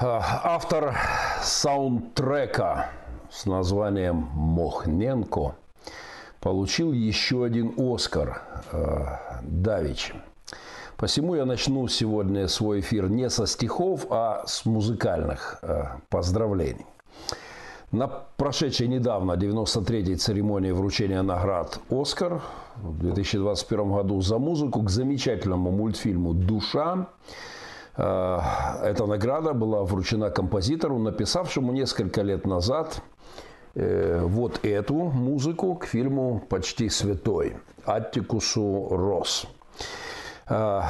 [0.00, 0.96] Автор
[1.42, 2.90] саундтрека
[3.32, 5.56] с названием «Мохненко»
[6.38, 8.40] получил еще один «Оскар»
[8.70, 9.06] э,
[9.42, 10.14] Давич.
[10.96, 16.86] Посему я начну сегодня свой эфир не со стихов, а с музыкальных э, поздравлений.
[17.90, 22.40] На прошедшей недавно 93-й церемонии вручения наград «Оскар»
[22.76, 27.57] в 2021 году за музыку к замечательному мультфильму «Душа» Э,
[27.98, 33.02] эта награда была вручена композитору, написавшему несколько лет назад
[33.74, 39.46] э, вот эту музыку к фильму «Почти святой» Аттикусу Рос.
[40.48, 40.80] Э,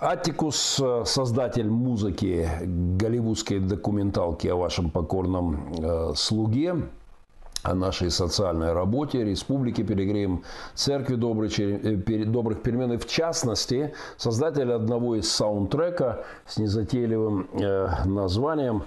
[0.00, 6.76] Аттикус– создатель музыки голливудской документалки о вашем покорном слуге–
[7.62, 14.72] о нашей социальной работе, Республике Пилигрим, Церкви добрых, э, добрых перемен и в частности создатель
[14.72, 18.84] одного из саундтрека с незатейливым э, названием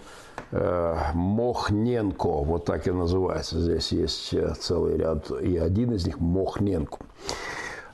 [0.51, 3.59] э, Мохненко, вот так и называется.
[3.59, 6.97] Здесь есть э, целый ряд, и один из них Мохненко.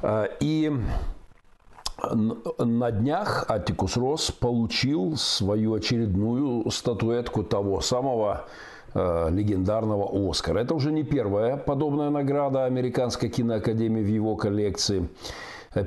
[0.02, 0.72] Э, и
[2.58, 8.46] на днях Атикус Рос получил свою очередную статуэтку того самого
[8.94, 10.60] легендарного Оскара.
[10.60, 15.10] Это уже не первая подобная награда Американской киноакадемии в его коллекции.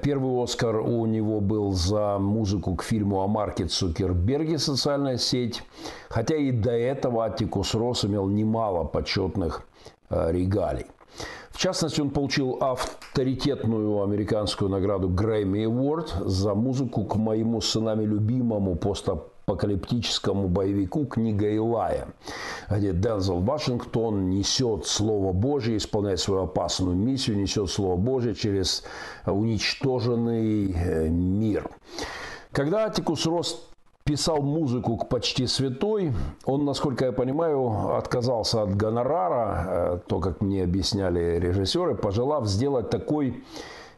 [0.02, 5.62] Первый Оскар у него был за музыку к фильму о Марке Цукерберге «Социальная сеть».
[6.08, 9.62] Хотя и до этого Аттикус Рос имел немало почетных
[10.08, 10.86] э, регалий.
[11.50, 18.76] В частности, он получил авторитетную американскую награду Grammy Award за музыку к моему сынами любимому
[18.76, 22.08] постап апокалиптическому боевику «Книга Илая»,
[22.70, 28.84] где Дензел Вашингтон несет Слово Божье, исполняет свою опасную миссию, несет Слово Божье через
[29.26, 31.68] уничтоженный э, мир.
[32.52, 33.58] Когда Атикус Рост
[34.04, 36.12] писал музыку к «Почти святой»,
[36.44, 42.90] он, насколько я понимаю, отказался от гонорара, э, то, как мне объясняли режиссеры, пожелав сделать
[42.90, 43.42] такой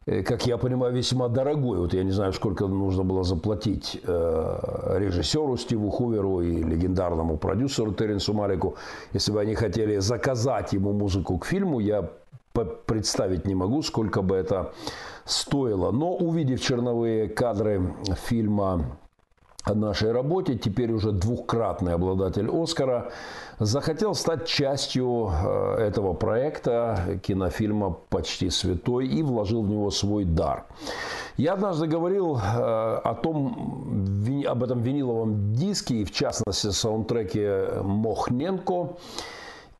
[0.06, 1.78] как я понимаю, весьма дорогой.
[1.78, 7.92] Вот я не знаю, сколько нужно было заплатить э, режиссеру Стиву Хуверу и легендарному продюсеру
[7.92, 8.76] Теренсу Малику,
[9.12, 12.10] если бы они хотели заказать ему музыку к фильму, я
[12.86, 14.72] представить не могу, сколько бы это
[15.24, 15.90] стоило.
[15.90, 17.94] Но увидев черновые кадры
[18.28, 18.98] фильма
[19.72, 23.10] нашей работе, теперь уже двукратный обладатель Оскара,
[23.58, 30.66] захотел стать частью э, этого проекта кинофильма «Почти святой» и вложил в него свой дар.
[31.36, 38.96] Я однажды говорил э, о том, об этом виниловом диске, и в частности саундтреке «Мохненко»,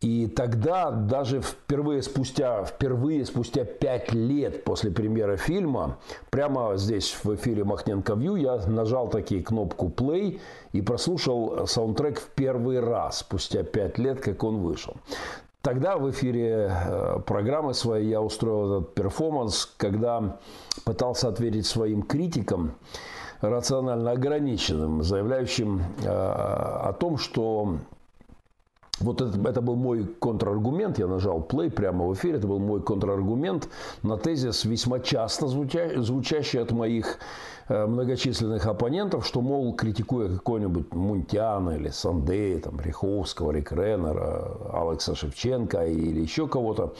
[0.05, 5.97] и тогда, даже впервые спустя, впервые спустя пять лет после премьеры фильма,
[6.29, 10.41] прямо здесь в эфире Махненко View, я нажал таки кнопку play
[10.73, 14.95] и прослушал саундтрек в первый раз, спустя пять лет, как он вышел.
[15.63, 20.39] Тогда в эфире э, программы своей я устроил этот перформанс, когда
[20.85, 22.75] пытался ответить своим критикам,
[23.41, 27.79] рационально ограниченным, заявляющим э, о том, что
[29.01, 32.81] вот это, это был мой контраргумент, я нажал play прямо в эфире, это был мой
[32.81, 33.69] контраргумент
[34.03, 37.19] на тезис, весьма часто звуча, звучащий от моих
[37.69, 45.87] э, многочисленных оппонентов, что, мол, критикуя какой-нибудь Мунтяна или Сандея, там, Риховского, Рикренера, Алекса Шевченко
[45.87, 46.95] или еще кого-то,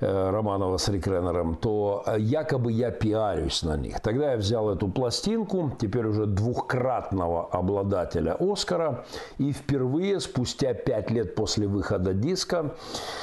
[0.00, 4.00] Романова с Рикренером, то э, якобы я пиарюсь на них.
[4.00, 9.04] Тогда я взял эту пластинку, теперь уже двухкратного обладателя Оскара,
[9.38, 12.74] и впервые, спустя пять лет после выхода диска,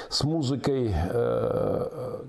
[0.10, 2.20] с музыкой э,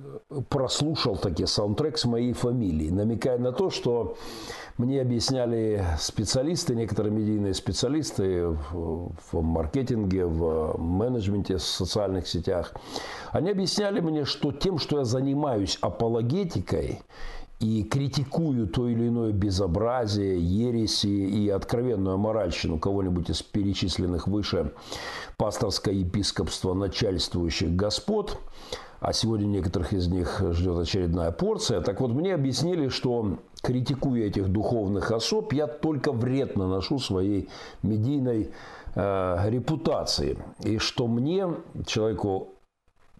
[0.48, 4.16] прослушал таки саундтрек с моей фамилией, намекая на то, что
[4.78, 12.72] мне объясняли специалисты, некоторые медийные специалисты в маркетинге, в менеджменте, в социальных сетях,
[13.32, 17.00] они объясняли мне, что тем, что я занимаюсь апологетикой,
[17.62, 24.72] и критикую то или иное безобразие, ереси и откровенную моральщину кого-нибудь из перечисленных выше
[25.36, 28.38] пасторское епископство начальствующих господ,
[28.98, 31.80] а сегодня некоторых из них ждет очередная порция.
[31.80, 37.48] Так вот, мне объяснили, что критикуя этих духовных особ, я только вред наношу своей
[37.82, 38.50] медийной
[38.94, 40.38] э, репутации.
[40.64, 41.48] И что мне,
[41.86, 42.51] человеку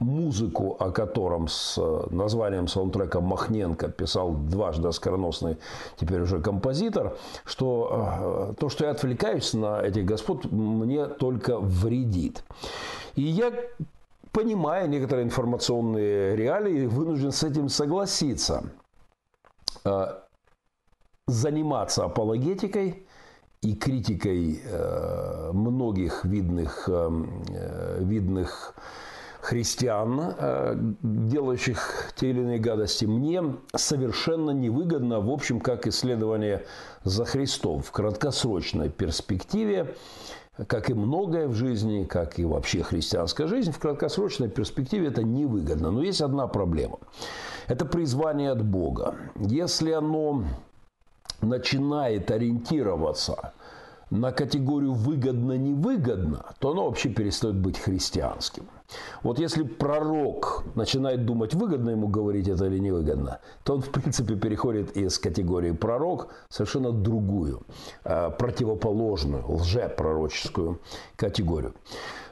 [0.02, 5.56] музыку, о котором с названием саундтрека Махненко писал дважды оскароносный
[5.96, 12.44] теперь уже композитор, что э, то, что я отвлекаюсь на этих господ, мне только вредит.
[13.14, 13.52] И я
[14.32, 18.64] понимая некоторые информационные реалии, вынужден с этим согласиться.
[19.84, 20.18] Э,
[21.26, 23.06] заниматься апологетикой
[23.60, 26.88] и критикой э, многих видных,
[27.98, 28.74] видных
[29.42, 33.42] христиан, делающих те или иные гадости, мне
[33.74, 36.64] совершенно невыгодно, в общем, как исследование
[37.04, 39.94] за Христом в краткосрочной перспективе
[40.66, 45.90] как и многое в жизни, как и вообще христианская жизнь, в краткосрочной перспективе это невыгодно.
[45.90, 46.98] Но есть одна проблема.
[47.68, 49.14] Это призвание от Бога.
[49.36, 50.44] Если оно
[51.40, 53.52] начинает ориентироваться
[54.12, 58.68] на категорию выгодно-невыгодно, то оно вообще перестает быть христианским.
[59.22, 64.36] Вот если пророк начинает думать, выгодно ему говорить это или невыгодно, то он, в принципе,
[64.36, 67.62] переходит из категории пророк в совершенно другую,
[68.04, 70.80] э, противоположную, лжепророческую
[71.16, 71.74] категорию.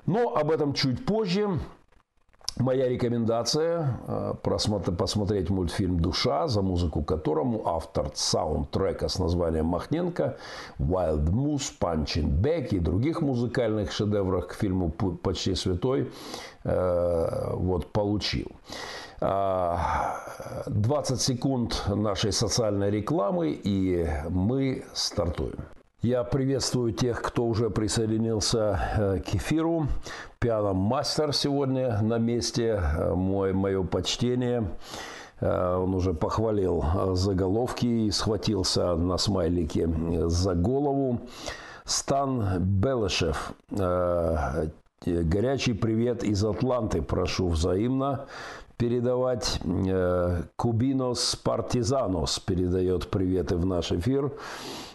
[0.04, 1.48] Но об этом чуть позже.
[2.60, 10.36] Моя рекомендация э, посмотреть мультфильм «Душа», за музыку которому автор саундтрека с названием «Махненко»,
[10.78, 16.12] «Wild Moose», «Punching Bag» и других музыкальных шедеврах к фильму «Почти святой»
[16.64, 18.48] э, вот, получил.
[19.20, 20.66] 20 а,
[21.16, 25.60] секунд нашей социальной рекламы, и мы стартуем.
[26.02, 29.86] Я приветствую тех, кто уже присоединился э, к эфиру.
[30.38, 32.80] Пиано Мастер сегодня на месте.
[32.82, 34.66] Э, мой, мое почтение.
[35.40, 36.82] Э, он уже похвалил
[37.12, 39.90] заголовки и схватился на смайлике
[40.28, 41.20] за голову.
[41.84, 43.52] Стан Белышев.
[45.04, 47.02] Горячий привет из Атланты.
[47.02, 48.24] Прошу взаимно
[48.78, 49.60] передавать.
[50.56, 54.32] Кубинос Партизанос передает приветы в наш эфир.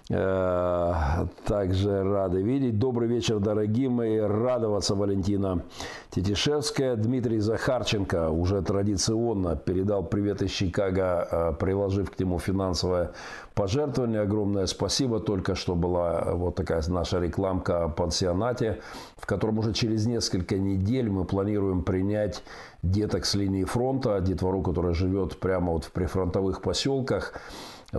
[0.07, 2.77] Э, также рады видеть.
[2.77, 4.19] Добрый вечер, дорогие мои.
[4.19, 5.63] Радоваться Валентина
[6.11, 6.95] Тетишевская.
[6.95, 13.13] Дмитрий Захарченко уже традиционно передал привет из Чикаго, э, приложив к нему финансовое
[13.55, 14.21] пожертвование.
[14.21, 15.19] Огромное спасибо.
[15.19, 18.81] Только что была вот такая наша рекламка о пансионате,
[19.17, 22.43] в котором уже через несколько недель мы планируем принять
[22.83, 27.33] деток с линии фронта, детвору, которая живет прямо вот в прифронтовых поселках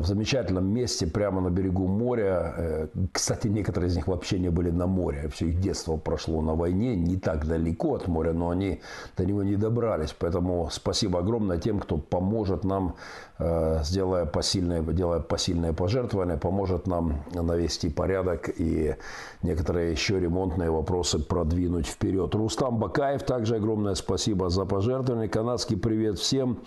[0.00, 2.54] в замечательном месте прямо на берегу моря.
[2.56, 5.28] Э, кстати, некоторые из них вообще не были на море.
[5.32, 8.80] Все их детство прошло на войне, не так далеко от моря, но они
[9.16, 10.14] до него не добрались.
[10.18, 12.94] Поэтому спасибо огромное тем, кто поможет нам,
[13.38, 18.96] э, сделая посильное, делая посильное пожертвование, поможет нам навести порядок и
[19.42, 22.34] некоторые еще ремонтные вопросы продвинуть вперед.
[22.34, 25.28] Рустам Бакаев, также огромное спасибо за пожертвование.
[25.28, 26.58] Канадский привет всем.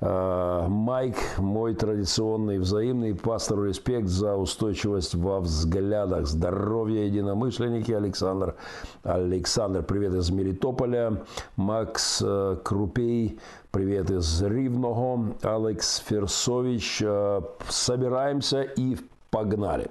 [0.00, 6.26] Э, Майк, мой традиционный взаимный пастору респект за устойчивость во взглядах.
[6.26, 7.92] Здоровья единомышленники.
[7.92, 8.56] Александр,
[9.02, 11.24] Александр, привет из Мелитополя.
[11.56, 13.38] Макс э, Крупей,
[13.70, 15.34] привет из Ривного.
[15.42, 17.02] Алекс Ферсович.
[17.02, 18.96] Э, собираемся и
[19.30, 19.90] погнали.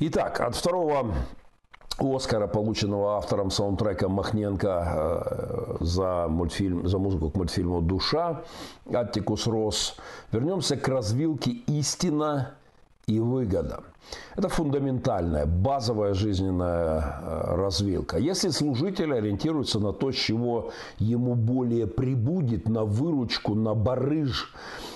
[0.00, 1.14] Итак, от второго
[2.02, 8.42] Оскара, полученного автором саундтрека Махненко э, за, мультфильм, за музыку к мультфильму «Душа»
[8.92, 9.96] Аттикус Рос.
[10.32, 12.54] Вернемся к развилке «Истина
[13.06, 13.84] и выгода».
[14.36, 18.18] Это фундаментальная, базовая жизненная э, развилка.
[18.18, 24.52] Если служитель ориентируется на то, чего ему более прибудет, на выручку, на барыж,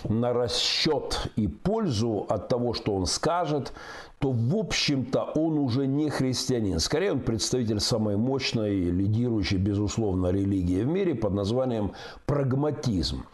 [0.09, 3.73] на расчет и пользу от того, что он скажет,
[4.19, 6.81] то, в общем-то, он уже не христианин.
[6.81, 11.93] Скорее, он представитель самой мощной, лидирующей, безусловно, религии в мире под названием
[12.25, 13.27] прагматизм.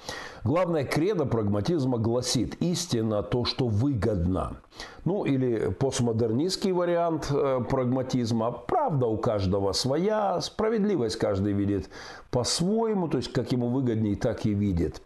[0.43, 4.57] Главное кредо прагматизма гласит истина то, что выгодно.
[5.05, 8.53] Ну или постмодернистский вариант э, прагматизма.
[8.53, 11.89] Правда у каждого своя, справедливость каждый видит
[12.31, 15.03] по-своему, то есть как ему выгоднее, так и видит.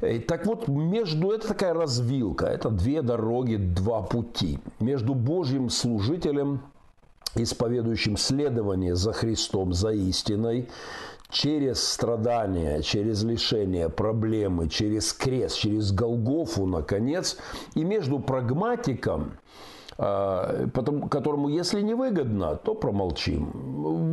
[0.00, 4.58] Э, так вот, между это такая развилка, это две дороги, два пути.
[4.80, 6.60] Между Божьим служителем,
[7.34, 10.68] исповедующим следование за Христом, за истиной,
[11.30, 17.36] через страдания, через лишения, проблемы, через крест, через Голгофу, наконец,
[17.74, 19.32] и между прагматиком,
[20.02, 20.66] а,
[21.10, 23.50] которому, если не выгодно, то промолчим.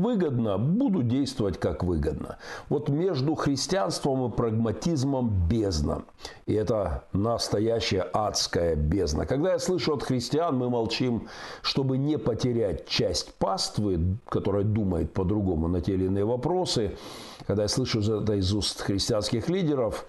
[0.01, 2.39] Выгодно, буду действовать как выгодно.
[2.67, 6.03] Вот между христианством и прагматизмом бездна.
[6.45, 9.25] И это настоящая адская бездна.
[9.25, 11.29] Когда я слышу от христиан, мы молчим,
[11.61, 16.97] чтобы не потерять часть паствы, которая думает по-другому на те или иные вопросы.
[17.45, 20.05] Когда я слышу это из уст христианских лидеров,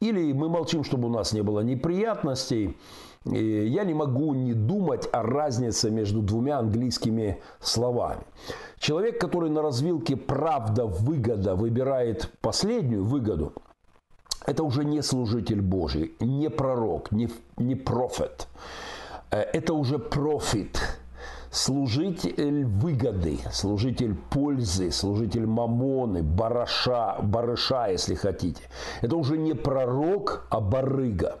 [0.00, 2.76] или мы молчим, чтобы у нас не было неприятностей,
[3.24, 8.22] я не могу не думать о разнице между двумя английскими словами.
[8.78, 13.52] Человек, который на развилке правда-выгода выбирает последнюю выгоду,
[14.44, 18.48] это уже не служитель Божий, не пророк, не, не профет.
[19.30, 20.80] Э, это уже профит.
[21.52, 28.62] служитель выгоды, служитель пользы, служитель мамоны, бараша, барыша, если хотите.
[29.02, 31.38] Это уже не пророк, а барыга.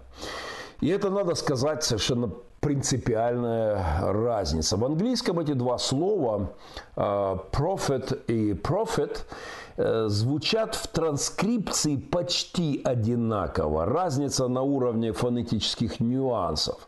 [0.82, 4.76] И это, надо сказать, совершенно принципиальная разница.
[4.76, 6.52] В английском эти два слова
[6.96, 13.84] prophet и prophet Э, звучат в транскрипции почти одинаково.
[13.86, 16.86] Разница на уровне фонетических нюансов.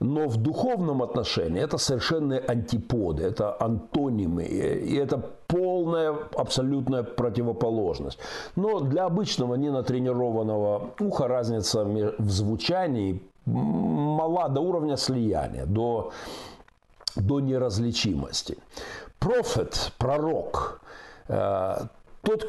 [0.00, 8.18] Но в духовном отношении это совершенные антиподы, это антонимы, и это полная, абсолютная противоположность.
[8.56, 16.12] Но для обычного ненатренированного уха разница в звучании мала до уровня слияния, до,
[17.16, 18.56] до неразличимости.
[19.18, 20.80] Профет, пророк,
[21.28, 21.76] э,
[22.22, 22.46] тот,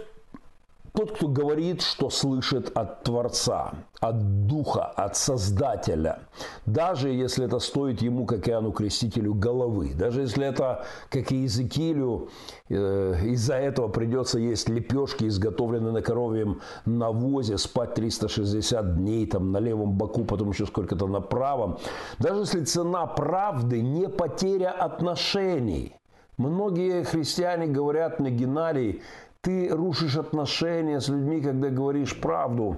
[0.93, 6.19] тот, кто говорит, что слышит от Творца, от Духа, от Создателя,
[6.65, 12.29] даже если это стоит ему, как Иоанну Крестителю, головы, даже если это, как и Иезекиилю,
[12.69, 19.59] э, из-за этого придется есть лепешки, изготовленные на коровьем навозе, спать 360 дней там на
[19.59, 21.77] левом боку, потом еще сколько-то на правом,
[22.19, 25.95] даже если цена правды не потеря отношений.
[26.37, 29.03] Многие христиане говорят на Геннадий,
[29.41, 32.77] ты рушишь отношения с людьми, когда говоришь правду.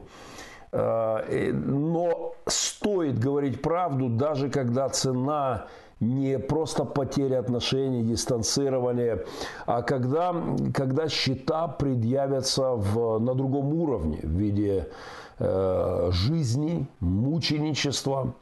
[0.71, 5.67] Э, но стоит говорить правду, даже когда цена
[5.99, 9.25] не просто потеря отношений, дистанцирование,
[9.65, 10.35] а когда,
[10.73, 14.89] когда счета предъявятся в, на другом уровне в виде
[15.39, 18.33] э, жизни, мученичества.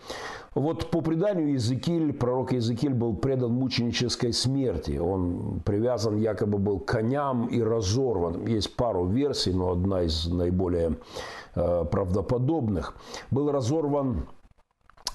[0.53, 4.97] Вот по преданию Иезекииль, пророк Иезекииль был предан мученической смерти.
[4.97, 8.45] Он привязан якобы был к коням и разорван.
[8.45, 10.97] Есть пару версий, но одна из наиболее
[11.55, 12.95] э, правдоподобных.
[13.29, 14.27] Был разорван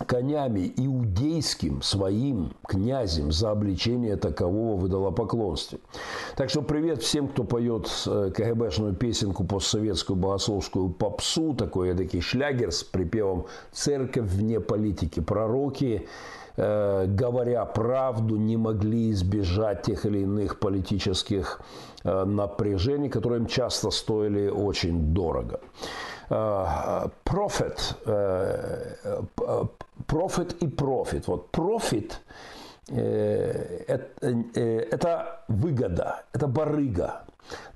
[0.04, 5.78] конями иудейским своим князем за обличение такового в идолопоклонстве.
[6.36, 12.72] Так что привет всем, кто поет э, КГБшную песенку постсоветскую богословскую попсу, такой эдакий шлягер
[12.72, 15.20] с припевом «Церковь вне политики».
[15.20, 16.06] Пророки,
[16.56, 21.60] э, говоря правду, не могли избежать тех или иных политических
[22.04, 25.60] э, напряжений, которые им часто стоили очень дорого.
[26.28, 27.96] Profit,
[30.06, 31.26] prophet и profit.
[31.26, 32.20] Вот profit
[32.88, 37.25] э, э, это выгода, это барыга.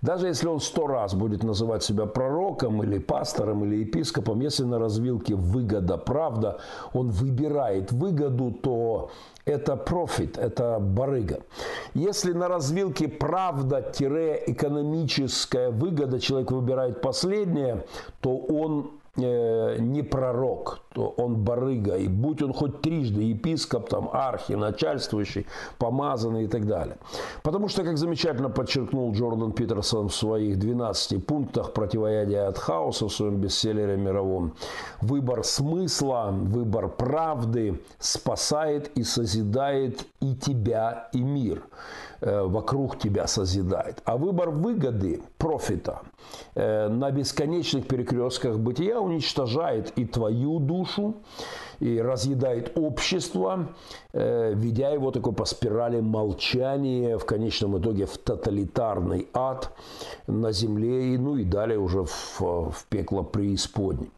[0.02, 4.78] Даже если он сто раз будет называть себя пророком или пастором или епископом, если на
[4.78, 6.58] развилке выгода, правда,
[6.92, 9.10] он выбирает выгоду, то
[9.44, 11.40] это профит, это барыга.
[11.94, 17.84] Если на развилке правда-экономическая выгода, человек выбирает последнее,
[18.20, 24.52] то он не пророк, то он барыга, и будь он хоть трижды епископ, там, архи,
[24.52, 25.46] начальствующий,
[25.78, 26.96] помазанный и так далее.
[27.42, 33.12] Потому что, как замечательно подчеркнул Джордан Питерсон в своих 12 пунктах противоядия от хаоса в
[33.12, 34.54] своем бестселлере мировом,
[35.00, 41.62] выбор смысла, выбор правды спасает и созидает и тебя, и мир.
[42.22, 44.02] Э, вокруг тебя созидает.
[44.04, 46.09] А выбор выгоды, профита э,
[46.54, 51.14] на бесконечных перекрестках бытия уничтожает и твою душу,
[51.80, 53.68] и разъедает общество,
[54.12, 59.72] э, ведя его такой по спирали молчания, в конечном итоге в тоталитарный ад
[60.26, 64.10] на земле, и, ну и далее уже в, в пекло преисподней.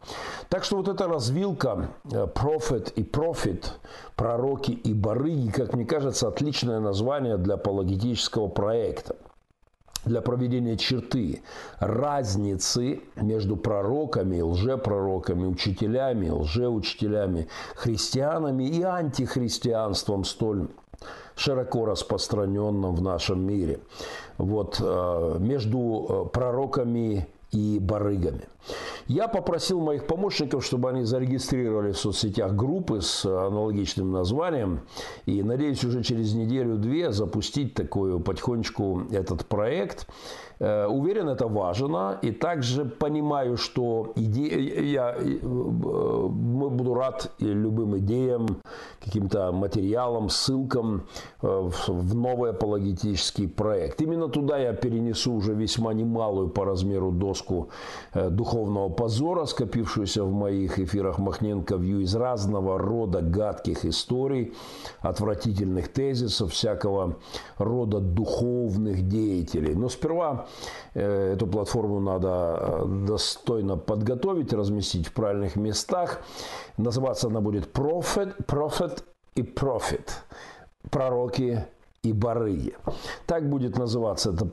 [0.48, 1.90] Так что вот эта развилка
[2.34, 3.78] профит и профит,
[4.16, 9.16] пророки и барыги, как мне кажется, отличное название для апологетического проекта
[10.04, 11.42] для проведения черты
[11.78, 20.68] разницы между пророками, лжепророками, учителями, лжеучителями, христианами и антихристианством столь
[21.34, 23.80] широко распространенным в нашем мире.
[24.38, 28.48] Вот, э, между э, пророками и барыгами.
[29.08, 34.80] Я попросил моих помощников, чтобы они зарегистрировали в соцсетях группы с аналогичным названием.
[35.26, 40.06] И надеюсь уже через неделю-две запустить такую потихонечку этот проект.
[40.60, 42.18] Э, уверен, это важно.
[42.22, 44.90] И также понимаю, что иде...
[44.92, 48.46] я э, буду рад любым идеям,
[49.04, 51.02] каким-то материалам, ссылкам
[51.42, 54.00] э, в новый апологетический проект.
[54.00, 57.41] Именно туда я перенесу уже весьма немалую по размеру доску
[58.14, 64.54] духовного позора, скопившуюся в моих эфирах Махненко Вью из разного рода гадких историй,
[65.00, 67.16] отвратительных тезисов, всякого
[67.58, 69.74] рода духовных деятелей.
[69.74, 70.46] Но сперва
[70.94, 76.20] Э, эту платформу надо э, достойно подготовить, разместить в правильных местах.
[76.76, 79.02] Называться она будет Prophet, Prophet
[79.34, 80.10] и Profit.
[80.90, 81.64] пророки
[82.04, 82.74] и барыги.
[83.26, 84.50] Так будет называться этот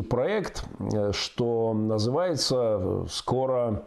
[0.00, 3.84] проект, э, что называется скоро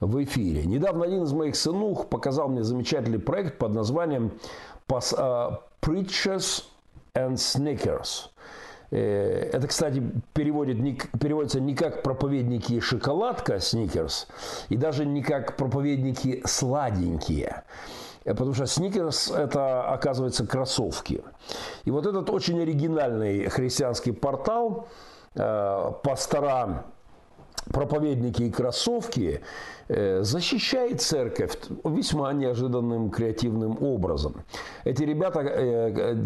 [0.00, 0.64] в эфире.
[0.66, 4.32] Недавно один из моих сынух показал мне замечательный проект под названием
[5.80, 6.64] Preachers
[7.14, 8.28] and Snickers.
[8.90, 10.02] Э, это, кстати,
[10.34, 10.76] переводит,
[11.18, 14.28] переводится не как проповедники шоколадка Сникерс,
[14.68, 17.62] и даже не как проповедники сладенькие.
[18.24, 21.22] Э, потому что сникерс– это, оказывается, кроссовки.
[21.84, 24.88] И вот этот очень оригинальный христианский портал
[25.34, 26.84] э, пастора
[27.72, 29.40] проповедники и кроссовки
[29.88, 34.42] э, защищает церковь весьма неожиданным креативным образом.
[34.84, 35.40] Эти ребята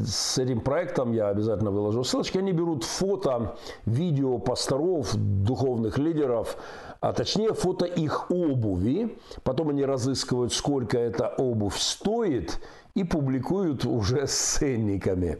[0.06, 6.56] с этим проектом, я обязательно выложу ссылочки, они берут фото, видео пасторов, духовных лидеров,
[7.00, 12.58] а точнее фото их обуви, потом они разыскивают, сколько эта обувь стоит,
[12.96, 15.38] и публикуют уже с ценниками.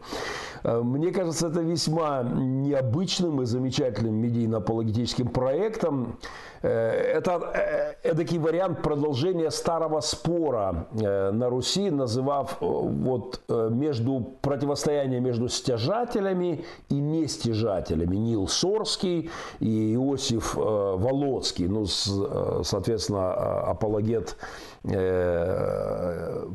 [0.62, 6.18] Э, мне кажется, это весьма необычным и замечательным медийно-апологетическим проектом.
[6.62, 15.48] Э, это эдакий вариант продолжения старого спора э, на Руси, называв вот между противостояние между
[15.48, 18.16] стяжателями и нестяжателями.
[18.16, 23.32] Нил Сорский и Иосиф Володский, ну, соответственно,
[23.62, 24.36] апологет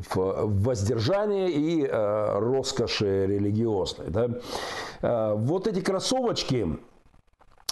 [0.08, 4.10] воздержания и роскоши религиозной.
[4.10, 4.28] Да?
[5.02, 6.78] Э, вот эти кроссовочки,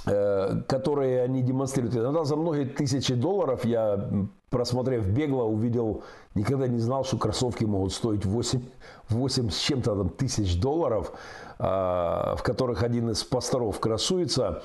[0.06, 4.10] э, которые они демонстрируют, иногда за многие тысячи долларов я,
[4.50, 6.02] просмотрев бегло, увидел,
[6.34, 8.60] никогда не знал, что кроссовки могут стоить 8,
[9.08, 14.62] 8 с чем-то там тысяч долларов, э, в которых один из пасторов красуется.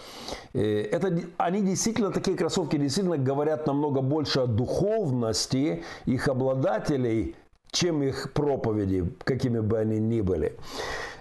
[0.53, 7.35] Это, они действительно, такие кроссовки действительно говорят намного больше о духовности их обладателей,
[7.75, 10.57] чем их проповеди, какими бы они ни были.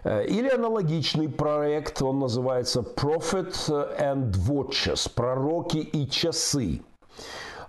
[0.05, 3.55] Э, или аналогичный проект, он называется Prophet
[3.99, 6.83] and Watches, пророки и часы.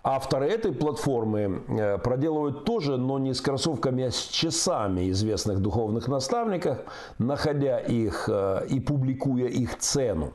[0.07, 6.07] Авторы этой платформы э, проделывают тоже, но не с кроссовками, а с часами известных духовных
[6.07, 6.77] наставников,
[7.17, 10.33] находя их э, и публикуя их цену.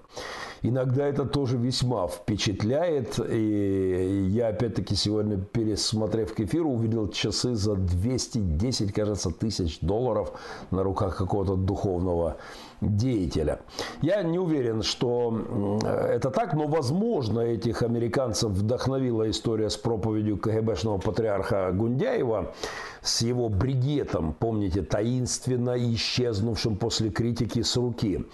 [0.62, 3.20] Иногда это тоже весьма впечатляет.
[3.30, 10.32] И я опять-таки сегодня, пересмотрев к эфиру, увидел часы за 210, кажется, тысяч долларов
[10.72, 12.38] на руках какого-то духовного
[12.80, 13.60] деятеля.
[14.02, 20.98] Я не уверен, что это так, но возможно этих американцев вдохновила история с проповедью КГБшного
[20.98, 22.52] патриарха Гундяева
[23.02, 28.26] с его бригетом, помните, таинственно исчезнувшим после критики с руки.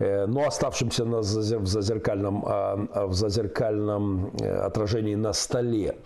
[0.00, 5.96] Э, но оставшимся на, в, зазеркальном, а, а, в зазеркальном э, отражении на столе.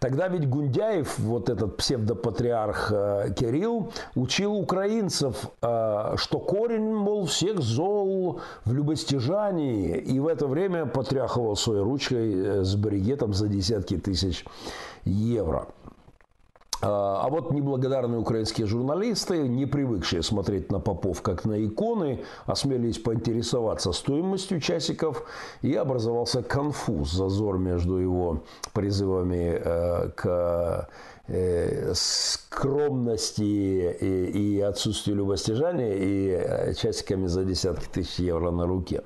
[0.00, 8.40] Тогда ведь Гундяев, вот этот псевдопатриарх э, Кирилл, учил украинцев, что корень, мол, всех зол
[8.64, 14.44] в любостяжании, и в это время потряхивал своей ручкой с баригетом за десятки тысяч
[15.04, 15.68] евро.
[16.84, 22.98] А, а вот неблагодарные украинские журналисты, не привыкшие смотреть на попов как на иконы, осмелились
[22.98, 25.24] поинтересоваться стоимостью часиков,
[25.62, 30.82] и образовался конфуз, зазор между его призывами э, к Э,
[31.94, 39.02] скромности и, и отсутствию любостяжания и э, часиками за десятки тысяч евро на руке.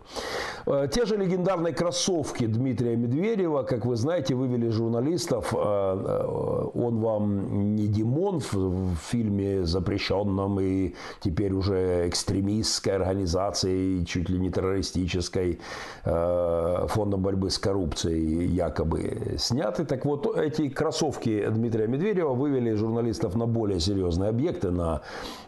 [0.67, 5.55] Э, те же легендарные кроссовки Дмитрия Медведева, как вы знаете, вывели журналистов.
[5.55, 14.51] Он вам не Димон в фильме запрещенном и теперь уже экстремистской организацией, чуть ли не
[14.51, 15.61] террористической,
[16.03, 19.85] фондом борьбы с коррупцией якобы сняты.
[19.85, 25.03] Так вот, эти кроссовки Дмитрия Медведева Медведева вывели журналистов на более серьезные объекты, на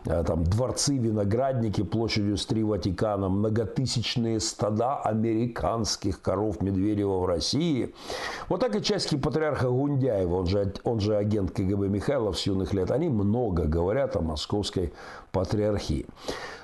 [0.05, 7.95] э, там, дворцы, виноградники площадью с три Ватикана, многотысячные стада американских коров Медведева в России.
[8.49, 12.75] Вот так и части патриарха Гундяева, он же, он же агент КГБ Михайлов с юных
[12.75, 14.93] лет, они много говорят о московской
[15.33, 16.07] патриархии.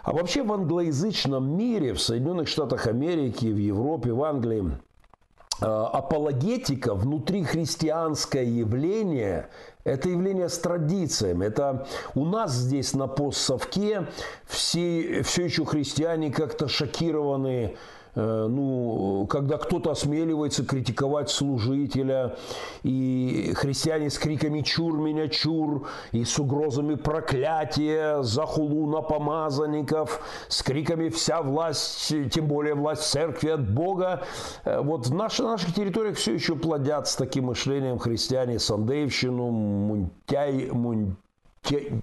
[0.03, 4.73] А вообще в англоязычном мире, в Соединенных Штатах Америки, в Европе, в Англии,
[5.61, 9.49] апологетика, внутри христианское явление
[9.85, 11.47] это явление с традициями.
[11.47, 14.09] Это у нас здесь на постсовке
[14.45, 17.75] все, все еще христиане как-то шокированы Э,
[18.17, 22.37] ну, когда кто-то осмеливается критиковать служителя,
[22.83, 30.21] и христиане с криками «Чур меня, чур!» и с угрозами проклятия за хулу на помазанников,
[30.49, 34.23] с криками «Вся власть, тем более власть церкви от Бога!»
[34.65, 40.71] э, Вот в наших, наших территориях все еще плодят с таким мышлением христиане Сандеевщину, Мунтяй,
[40.71, 41.26] Мунтяй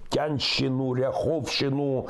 [0.08, 2.06] Тянщину, Ряховщину,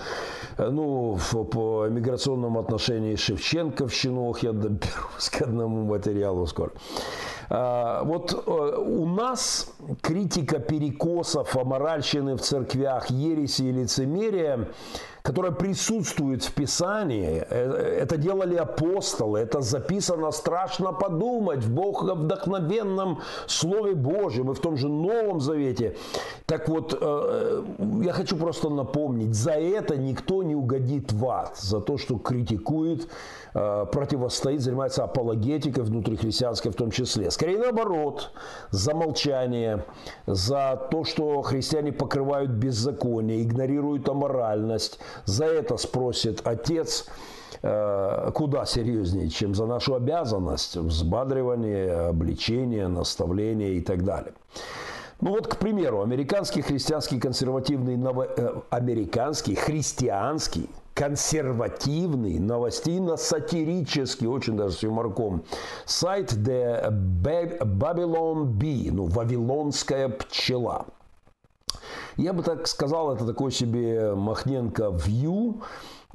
[0.58, 1.18] э, ну,
[1.50, 6.72] по миграционному отношению Шевченковщину, ох, я доберусь к одному материалу скоро.
[7.50, 14.68] А, вот э, у нас критика перекосов, аморальщины в церквях, ереси и лицемерия
[15.24, 17.42] которая присутствует в Писании.
[17.48, 24.76] Э, это делали апостолы, это записано страшно подумать в Боговдохновенном Слове Божьем и в том
[24.76, 25.96] же Новом Завете.
[26.44, 27.64] Так вот, э,
[28.02, 33.08] я хочу просто напомнить, за это никто не угодит в ад, за то, что критикует
[33.56, 37.30] Э, противостоит, занимается апологетикой внутрихристианской в том числе.
[37.30, 38.32] Скорее наоборот,
[38.70, 39.84] за молчание,
[40.26, 44.98] за то, что христиане покрывают беззаконие, игнорируют аморальность.
[45.24, 47.07] За это спросит Отец
[47.62, 54.33] э, куда серьезнее, чем за нашу обязанность взбадривание, обличение, наставление и так далее.
[55.20, 58.27] Ну вот, к примеру, американский христианский консервативный, ново...
[58.37, 65.44] э, христианский консервативный, новостейно-сатирический, очень даже с юморком,
[65.85, 70.87] сайт The Babylon Bee, ну, Вавилонская пчела.
[72.16, 74.90] Я бы так сказал, это такой себе Махненко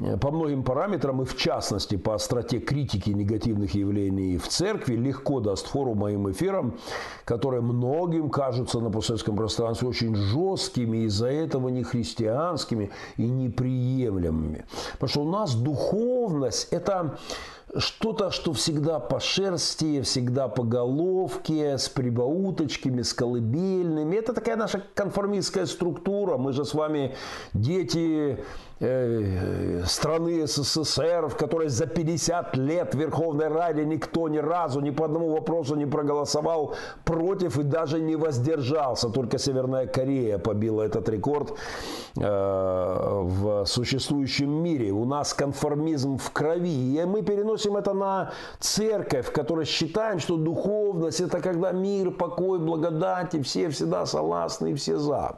[0.01, 5.39] Э, по многим параметрам и в частности по остроте критики негативных явлений в церкви легко
[5.39, 6.77] даст фору моим эфирам,
[7.25, 14.65] которые многим кажутся на постсоветском пространстве очень жесткими, из-за этого не христианскими и неприемлемыми.
[14.93, 17.17] Потому что у нас духовность– это
[17.77, 24.15] что-то, что всегда по шерсти, всегда по головке, с прибауточками, с колыбельными.
[24.15, 26.37] Это такая наша конформистская структура.
[26.37, 27.15] Мы же с вами
[27.53, 28.39] дети
[28.79, 35.31] страны СССР, в которой за 50 лет Верховной Раде никто ни разу ни по одному
[35.31, 39.09] вопросу не проголосовал против и даже не воздержался.
[39.09, 41.57] Только Северная Корея побила этот рекорд
[42.15, 44.91] э, в существующем мире.
[44.91, 47.01] У нас конформизм в крови.
[47.01, 52.59] И мы переносим это на церковь, в которой считаем, что духовность это когда мир, покой,
[52.59, 55.37] благодать, и все всегда согласны и все за.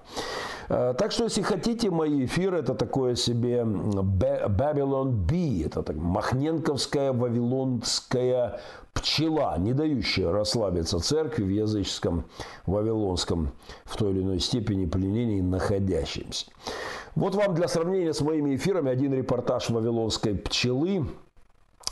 [0.69, 7.13] Э, так что, если хотите, мои эфиры, это такое себе Babylon B, это так, махненковская
[7.13, 8.59] вавилонская
[8.93, 12.25] пчела, не дающая расслабиться церкви в языческом
[12.65, 13.51] вавилонском
[13.85, 16.45] в той или иной степени пленении находящимся.
[17.15, 21.05] Вот вам для сравнения с моими эфирами один репортаж вавилонской пчелы–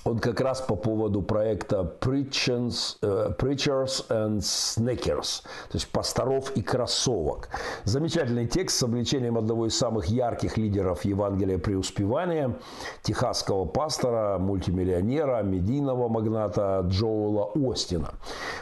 [0.03, 6.61] он как раз по поводу проекта Preachers, uh, Preachers and Sneakers, то есть пасторов и
[6.61, 7.49] кроссовок.
[7.83, 12.57] Замечательный текст с обличением одного из самых ярких лидеров Евангелия преуспевания,
[13.03, 18.13] техасского пастора, мультимиллионера, медийного магната Джоула Остина.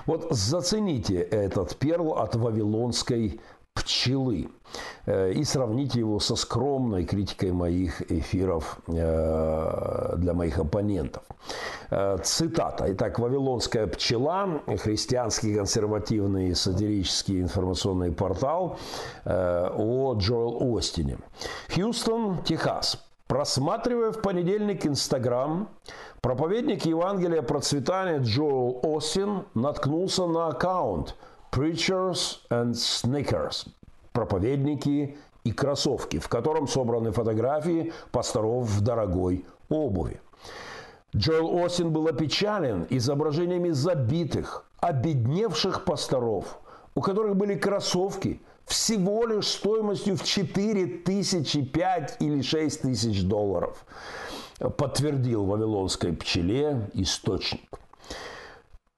[0.05, 3.39] Вот зацените этот перл от вавилонской
[3.77, 4.49] пчелы
[5.05, 11.23] э, и сравните его со скромной критикой моих эфиров э, для моих оппонентов.
[11.89, 12.85] Э, цитата.
[12.93, 18.77] Итак, «Вавилонская пчела», христианский консервативный сатирический информационный портал
[19.25, 21.17] о Джоэл Остине.
[21.73, 23.03] Хьюстон, Техас.
[23.27, 25.67] Просматривая в понедельник Инстаграм,
[26.21, 31.15] проповедник Евангелия процветания Джоэл Остин наткнулся на аккаунт–
[31.57, 33.67] Preachers and Sneakers–
[34.11, 40.21] проповедники и кроссовки, в котором собраны фотографии пасторов в дорогой обуви.
[41.15, 46.59] Джоэл Остин был опечален изображениями забитых, обедневших пасторов,
[46.93, 53.83] у которых были кроссовки всего лишь стоимостью в 4 тысячи, 5 или 6 тысяч долларов,
[54.59, 57.79] подтвердил вавилонской пчеле источник.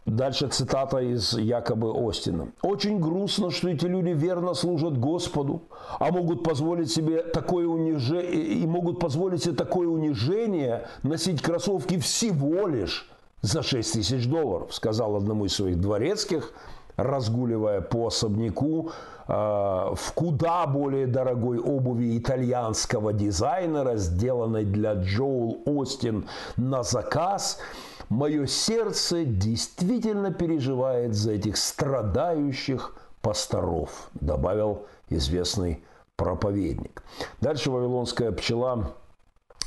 [0.09, 2.47] Дальше цитата из якобы Остина.
[2.63, 5.61] «Очень грустно, что эти люди верно служат Господу,
[5.99, 12.67] а могут позволить себе такое унижение, и могут позволить себе такое унижение носить кроссовки всего
[12.67, 13.09] лишь
[13.41, 16.53] за 6 тысяч долларов», сказал одному из своих дворецких,
[16.97, 18.89] разгуливая по особняку
[19.27, 27.59] э, в куда более дорогой обуви итальянского дизайнера, сделанной для Джоул Остин на заказ–
[28.09, 35.83] мое сердце действительно переживает за этих страдающих пасторов, добавил известный
[36.15, 37.03] проповедник.
[37.39, 38.93] Дальше вавилонская пчела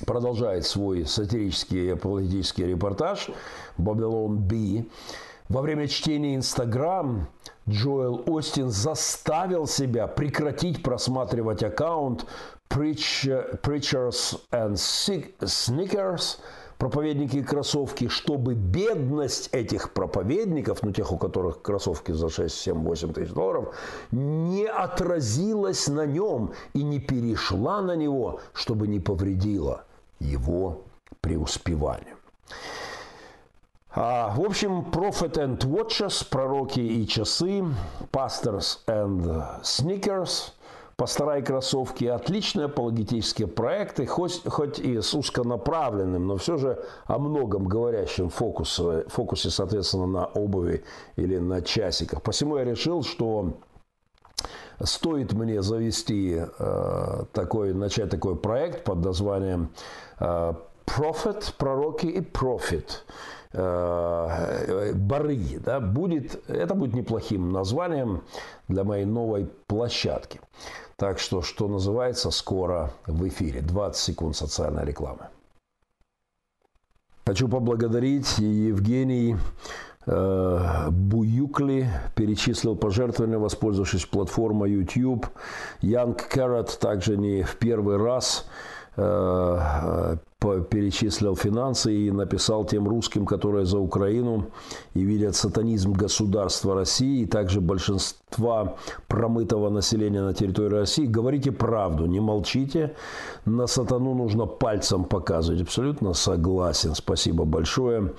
[0.07, 3.31] продолжает свой сатирический и апологетический репортаж
[3.79, 4.87] «Babylon B».
[5.49, 7.29] Во время чтения Инстаграм
[7.69, 12.27] Джоэл Остин заставил себя прекратить просматривать аккаунт
[12.71, 14.75] Preachers and
[15.41, 16.39] Sneakers–
[16.83, 22.83] проповедники и кроссовки, чтобы бедность этих проповедников, ну тех, у которых кроссовки за 6, 7,
[22.83, 23.73] 8 тысяч долларов,
[24.11, 29.85] не отразилась на нем и не перешла на него, чтобы не повредила
[30.19, 30.83] его
[31.21, 32.17] преуспеванию.
[33.95, 37.63] А, в общем, Prophet and Watches, пророки и часы,
[38.11, 40.51] Pastors and Sneakers,
[40.97, 47.19] пастора и кроссовки, отличные апологетические проекты, хоть, хоть и с узконаправленным, но все же о
[47.19, 50.85] многом говорящем фокусе, фокусе, соответственно, на обуви
[51.17, 52.23] или на часиках.
[52.23, 53.55] Посему я решил, что
[54.81, 59.71] стоит мне завести э, такой, начать такой проект под названием
[60.21, 60.55] э,
[60.87, 63.03] Prophet, пророки и Profit
[63.53, 68.23] э, бары, да, будет, это будет неплохим названием
[68.69, 70.41] для моей новой площадки.
[70.97, 73.61] Так что, что называется, скоро в эфире.
[73.61, 75.29] 20 секунд социальной рекламы.
[77.27, 79.37] Хочу поблагодарить Евгений
[80.07, 85.27] э, Буюкли перечислил пожертвования, воспользовавшись платформой YouTube.
[85.81, 88.47] Young Carrot также не в первый раз
[88.97, 94.47] э, перечислил финансы и написал тем русским, которые за Украину
[94.95, 98.75] и видят сатанизм государства России и также большинства
[99.09, 101.07] промытого населения на территории России.
[101.07, 102.95] Говорите правду, не молчите.
[103.45, 105.63] На сатану нужно пальцем показывать.
[105.63, 106.95] Абсолютно согласен.
[106.95, 108.13] Спасибо большое.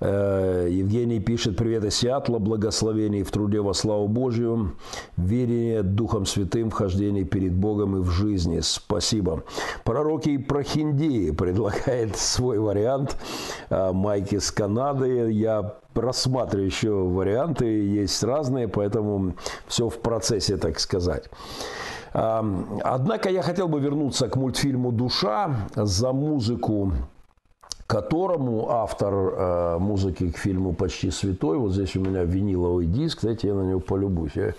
[0.00, 4.72] Э, Евгений пишет, привет из Сиатла, благословений в труде во славу Божью,
[5.16, 8.60] верение Духом Святым, вхождение перед Богом и в жизни.
[8.60, 9.44] Спасибо.
[9.84, 13.16] Пророки и прохиндеи предлагают предлагает свой вариант
[13.70, 15.30] а, майки с Канады.
[15.32, 19.34] Я рассматриваю еще варианты, есть разные, поэтому
[19.66, 21.30] все в процессе, так сказать.
[22.12, 26.92] Однако я хотел бы вернуться к мультфильму «Душа» за музыку
[27.86, 33.48] которому автор э, музыки к фильму «Почти святой», вот здесь у меня виниловый диск, знаете,
[33.48, 34.32] я на него полюбуюсь.
[34.36, 34.54] Я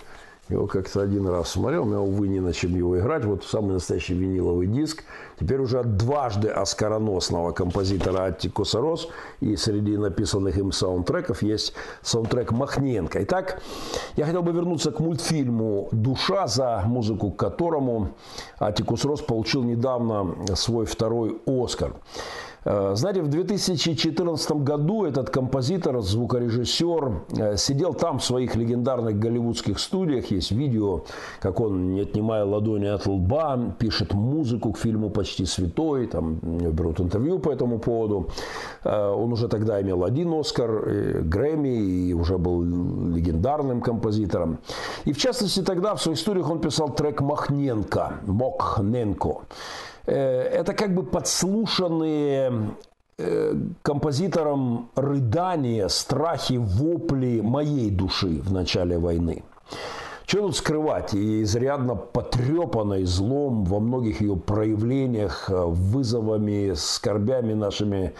[0.48, 3.24] его как-то один раз смотрел, у меня, увы, не на чем его играть.
[3.24, 5.02] Вот самый настоящий виниловый диск.
[5.40, 9.08] Теперь уже от дважды оскароносного композитора Аттикуса Рос.
[9.40, 13.24] И среди написанных им саундтреков есть саундтрек Махненко.
[13.24, 13.60] Итак,
[14.16, 18.10] я хотел бы вернуться к мультфильму «Душа», за музыку к которому
[18.58, 21.92] Аттикус Рос получил недавно свой второй «Оскар».
[22.66, 29.78] Э, знаете, в 2014 году этот композитор, звукорежиссер, э, сидел там в своих легендарных голливудских
[29.78, 30.32] студиях.
[30.32, 31.04] Есть видео,
[31.40, 36.08] как он, не отнимая ладони от лба, пишет музыку к фильму «Почти святой».
[36.08, 38.30] Там берут интервью по этому поводу.
[38.82, 42.62] Э, он уже тогда имел один Оскар, Грэмми, и уже был
[43.14, 44.58] легендарным композитором.
[45.04, 49.42] И в частности тогда в своих студиях он писал трек «Махненко», «Мохненко».
[50.06, 52.70] Э, это как бы подслушанные
[53.18, 59.42] э, композитором рыдания, страхи, вопли моей души в начале войны.
[60.26, 61.14] Что тут скрывать?
[61.14, 68.12] И изрядно потрепанной злом во многих ее проявлениях, э, вызовами, скорбями нашими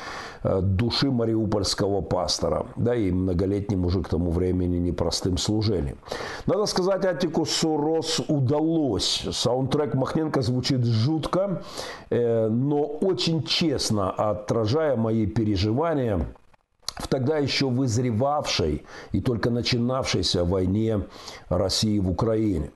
[0.45, 2.67] э, души мариупольского пастора.
[2.77, 5.97] Да, и многолетний мужик к тому времени непростым служением.
[6.47, 9.27] Надо сказать, Атикусу Рос удалось.
[9.33, 11.63] Саундтрек Махненко звучит жутко,
[12.11, 16.29] э, но очень честно отражая мои переживания–
[16.97, 21.03] в тогда еще вызревавшей и только начинавшейся войне
[21.49, 22.71] России в Украине.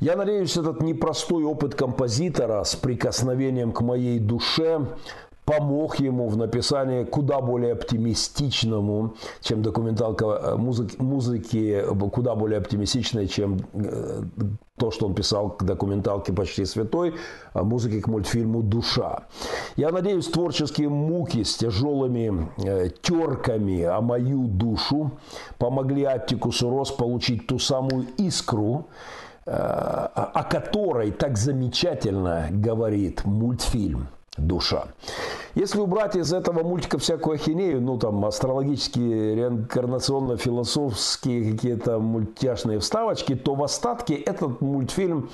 [0.00, 4.86] Я надеюсь, этот непростой опыт композитора с прикосновением к моей душе
[5.48, 13.26] помог ему в написании куда более оптимистичному, чем документалка э, музыки, музыки куда более оптимистичной,
[13.28, 14.22] чем э,
[14.76, 17.14] то, что он писал к документалке «Почти святой»,
[17.54, 19.22] а музыки к мультфильму «Душа».
[19.76, 25.12] Я надеюсь, творческие муки с тяжелыми э, терками о мою душу
[25.56, 28.88] помогли Аттикусу Рос получить ту самую искру,
[29.46, 34.08] э, о которой так замечательно говорит мультфильм
[34.38, 34.88] душа.
[35.54, 43.54] Если убрать из этого мультика всякую ахинею, ну там астрологические, реинкарнационно-философские какие-то мультяшные вставочки, то
[43.54, 45.30] в остатке этот мультфильм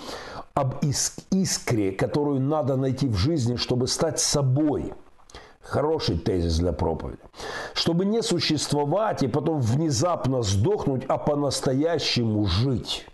[0.55, 0.77] об
[1.31, 4.93] искре, которую надо найти в жизни, чтобы стать собой.
[5.61, 7.19] Хороший тезис для проповеди.
[7.73, 13.07] Чтобы не существовать и потом внезапно сдохнуть, а по-настоящему жить.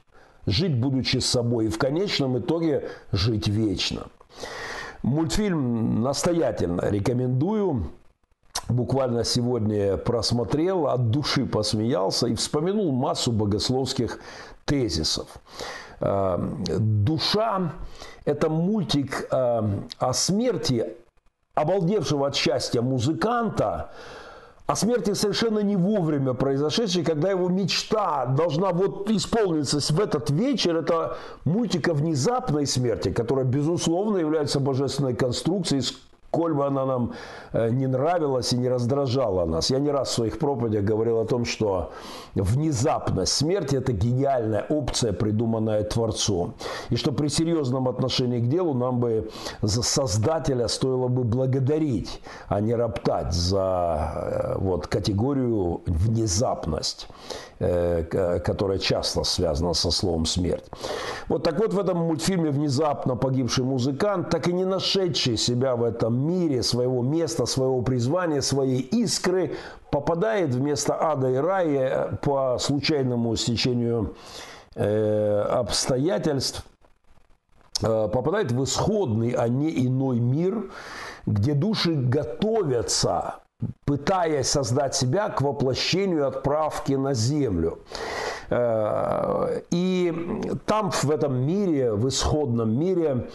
[0.46, 4.08] Жить, будучи собой, и в конечном итоге жить вечно.
[5.02, 7.90] Мультфильм настоятельно рекомендую.
[8.68, 14.20] Буквально сегодня просмотрел, от души посмеялся и вспомянул массу богословских
[14.64, 15.26] тезисов.
[16.00, 16.38] Э,
[16.78, 17.72] Душа–
[18.24, 19.62] это мультик э,
[19.98, 20.86] о смерти,
[21.54, 23.90] обалдевшего от счастья музыканта,
[24.70, 30.76] о смерти совершенно не вовремя произошедшей, когда его мечта должна вот исполниться в этот вечер.
[30.76, 35.82] Это мультик о внезапной смерти, которая, безусловно, является божественной конструкцией,
[36.30, 37.12] Коль бы она нам
[37.52, 39.70] э, не нравилась и не раздражала нас.
[39.70, 41.90] Я не раз в своих проповедях говорил о том, что
[42.34, 46.54] внезапность смерти– это гениальная опция, придуманная Творцом.
[46.90, 49.30] И что при серьезном отношении к делу нам бы
[49.62, 57.08] за Создателя стоило бы благодарить, а не роптать за э, вот, категорию внезапность.
[57.62, 60.64] Э, которая часто связана со словом смерть.
[61.28, 65.84] Вот так вот в этом мультфильме внезапно погибший музыкант, так и не нашедший себя в
[65.84, 69.56] этом мире, своего места, своего призвания, своей искры,
[69.90, 74.14] попадает вместо ада и рая по случайному стечению
[74.74, 76.64] э, обстоятельств,
[77.82, 80.70] э, попадает в исходный, а не иной мир,
[81.26, 83.40] где души готовятся
[83.84, 87.80] пытаясь создать себя к воплощению отправки на землю.
[88.48, 93.28] Э, и там, в этом мире, в исходном мире,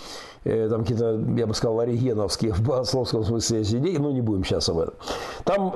[0.46, 4.80] там какие-то, я бы сказал, оригеновские в богословском смысле идеи, но не будем сейчас об
[4.80, 4.94] этом.
[5.44, 5.74] Там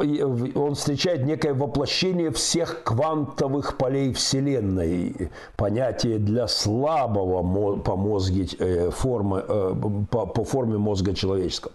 [0.55, 9.43] он встречает некое воплощение всех квантовых полей Вселенной, понятие для слабого по, мозге, э, формы,
[9.47, 9.73] э,
[10.11, 11.73] по, по форме мозга человеческого.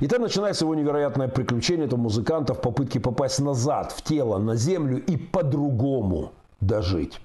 [0.00, 4.54] И там начинается его невероятное приключение этого музыканта в попытке попасть назад, в тело, на
[4.54, 7.20] землю и по-другому дожить,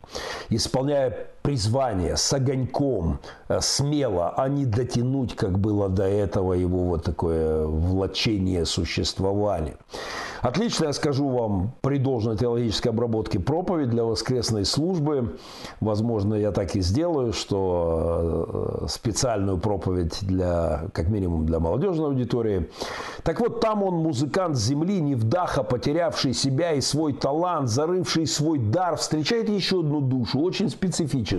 [0.49, 7.03] исполняя призвание с огоньком, э, смело, а не дотянуть, как было до этого его вот
[7.03, 9.75] такое влачение существования.
[10.41, 15.38] Отлично, я скажу вам, при должной теологической обработке проповедь для воскресной службы.
[15.79, 22.69] Возможно, я так и сделаю, что э, специальную проповедь для, как минимум, для молодежной аудитории.
[23.23, 28.97] Так вот, там он музыкант земли, невдаха, потерявший себя и свой талант, зарывший свой дар,
[28.97, 31.32] встречает еще одну душу, очень специфическую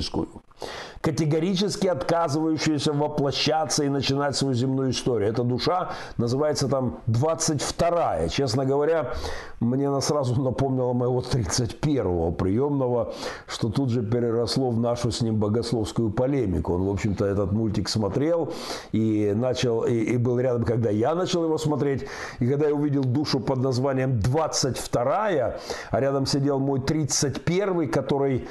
[1.04, 5.28] категорически отказывающаяся воплощаться и начинать свою земную историю.
[5.28, 8.28] Эта душа называется там 22-я.
[8.30, 9.12] Честно говоря,
[9.60, 13.12] мне она сразу напомнила моего 31-го приемного,
[13.46, 16.72] что тут же переросло в нашу с ним богословскую полемику.
[16.72, 18.54] Он, в общем-то, этот мультик смотрел
[18.92, 22.06] и начал, и, и был рядом, когда я начал его смотреть.
[22.38, 25.58] И когда я увидел душу под названием 22-я,
[25.90, 28.48] а рядом сидел мой 31-й, который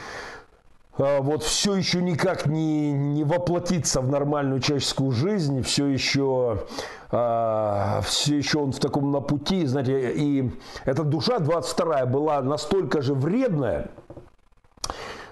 [0.97, 6.65] вот все еще никак не, не воплотиться в нормальную человеческую жизнь, все еще,
[7.12, 10.51] а, все еще он в таком на пути, знаете, и
[10.86, 13.89] эта душа 22 была настолько же вредная,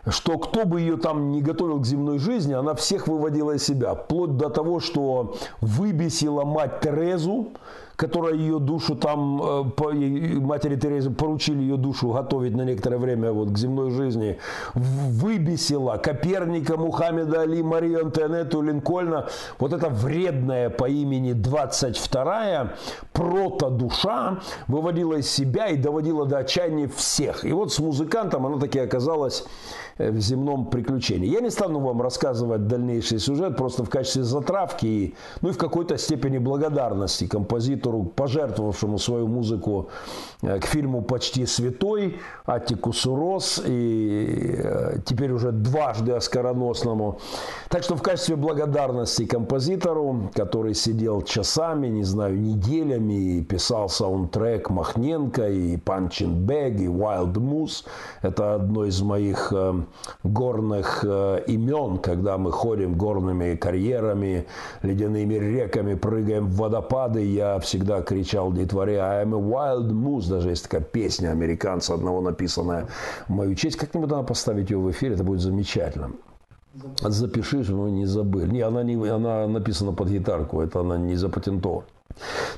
[0.07, 3.93] что кто бы ее там не готовил к земной жизни, она всех выводила из себя,
[3.93, 7.49] вплоть до того, что выбесила мать Терезу,
[8.01, 13.51] которая ее душу там, э, матери Терезы поручили ее душу готовить на некоторое время вот
[13.51, 14.39] к земной жизни,
[14.73, 19.27] выбесила Коперника, Мухаммеда Али, Марию Антуанетту, Линкольна.
[19.59, 22.73] Вот эта вредная по имени 22-я
[23.13, 27.45] прото-душа выводила из себя и доводила до отчаяния всех.
[27.45, 29.45] И вот с музыкантом она таки оказалась
[29.97, 31.29] в земном приключении.
[31.29, 35.57] Я не стану вам рассказывать дальнейший сюжет, просто в качестве затравки, и, ну и в
[35.57, 39.89] какой-то степени благодарности композитору, пожертвовавшему свою музыку
[40.41, 47.19] э, к фильму «Почти святой» Аттикусу Рос, и э, теперь уже дважды оскароносному.
[47.69, 54.69] Так что в качестве благодарности композитору, который сидел часами, не знаю, неделями, и писал саундтрек
[54.69, 57.85] Махненко, и Панчин Бэг, и Wild Moose,
[58.21, 59.53] это одно из моих
[60.23, 64.45] горных э, имен, когда мы ходим горными карьерами,
[64.81, 70.49] ледяными реками, прыгаем в водопады, я всегда кричал детворе «I am a wild moose», даже
[70.49, 72.87] есть такая песня американца одного написанная
[73.27, 73.77] в мою честь.
[73.77, 76.11] Как-нибудь надо поставить ее в эфир, это будет замечательно.
[77.01, 78.49] Запиши, чтобы мы не забыли.
[78.49, 81.85] Не, она, не, она написана под гитарку, это она не запатентована.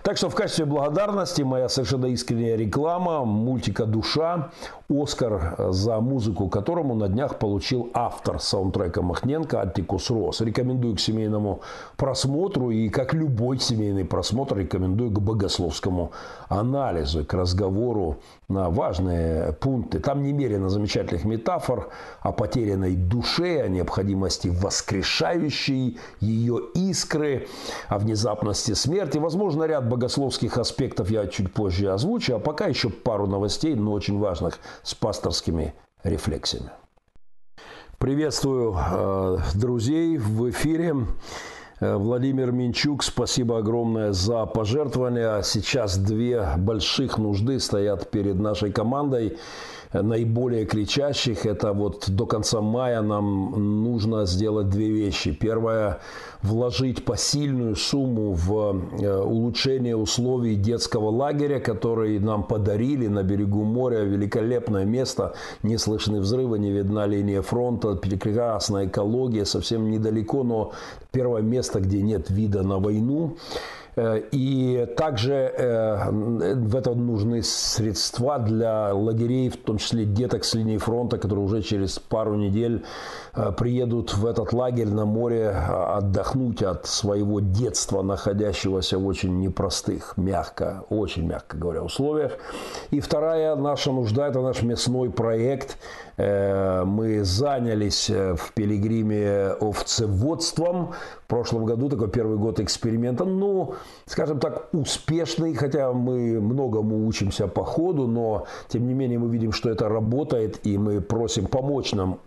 [0.04, 4.52] Так что в качестве благодарности моя совершенно искренняя реклама мультика «Душа»,
[4.90, 10.42] Оскар за музыку которому на днях получил автор саундтрека Махненко Аттикус Рос.
[10.42, 11.62] Рекомендую к семейному
[11.98, 16.12] просмотру и, как любой семейный просмотр, рекомендую к богословскому
[16.48, 18.18] анализу, к разговору
[18.50, 20.00] на важные пункты.
[20.00, 21.90] Там немерено замечательных метафор
[22.22, 27.48] о потерянной душе, о необходимости воскрешающей ее искры,
[27.88, 29.18] о внезапности смерти.
[29.18, 34.20] Возможно, ряд богословских аспектов я чуть позже озвучу, а пока еще пару новостей, но очень
[34.20, 35.74] важных с пасторскими
[36.04, 36.70] рефлексиями.
[37.98, 40.96] Приветствую э, друзей в эфире.
[41.80, 45.42] Э, Владимир Минчук, спасибо огромное за пожертвования.
[45.42, 49.38] Сейчас две больших нужды стоят перед нашей командой
[50.02, 55.32] наиболее кричащих, это вот до конца мая нам нужно сделать две вещи.
[55.32, 56.00] Первое–
[56.44, 64.00] вложить посильную сумму в э, улучшение условий детского лагеря, который нам подарили на берегу моря.
[64.04, 65.34] Великолепное место,
[65.64, 70.74] не слышны взрывы, не видна линия фронта, прекрасная экология, совсем недалеко, но
[71.12, 73.38] первое место, где нет вида на войну.
[73.96, 80.54] Э, и также э, в это нужны средства для лагерей, в том числе деток с
[80.54, 82.84] линии фронта, которые уже через пару недель
[83.34, 90.14] э, приедут в этот лагерь на море отдохнуть от своего детства, находящегося в очень непростых,
[90.18, 92.34] мягко, очень мягко говоря, условиях.
[92.92, 95.78] И вторая наша нужда– это наш мясной проект.
[96.16, 100.94] Мы занялись в Пилигриме овцеводством.
[101.24, 103.26] В прошлом году такой первый год эксперимента.
[103.26, 103.74] Ну,
[104.06, 109.52] скажем так, успешный, хотя мы многому учимся по ходу, но тем не менее мы видим,
[109.52, 112.20] что это работает, и мы просим помочь нам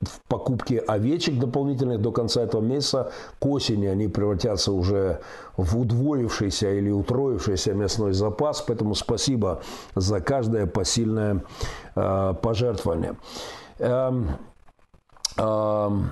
[0.00, 3.12] в покупке овечек дополнительных до конца этого месяца.
[3.38, 5.20] К осени они превратятся уже
[5.56, 8.62] в удвоившийся или утроившийся мясной запас.
[8.62, 9.62] Поэтому спасибо
[9.94, 11.42] за каждое посильное
[11.94, 13.16] э, пожертвование.
[13.78, 14.28] Эм,
[15.38, 16.10] эм,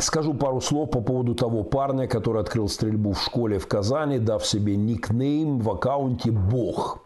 [0.00, 4.46] Скажу пару слов по поводу того парня, который открыл стрельбу в школе в Казани, дав
[4.46, 7.00] себе никнейм в аккаунте «Бог».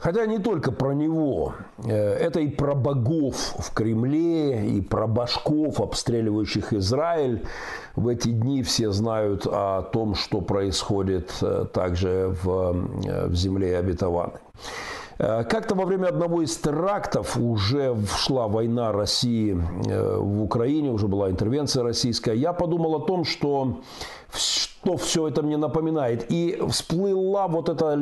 [0.00, 1.54] Хотя не только про него.
[1.84, 7.44] Э, это и про богов в Кремле, и про башков, обстреливающих Израиль.
[7.96, 12.48] В эти дни все знают о том, что происходит э, также в,
[13.04, 14.40] э, в земле обетованной.
[15.20, 21.08] Э, как-то во время одного из терактов уже шла война России э, в Украине, уже
[21.08, 22.34] была интервенция российская.
[22.34, 23.80] Я подумал о том, что
[24.32, 26.30] что все это мне напоминает.
[26.30, 27.94] И всплыла вот эта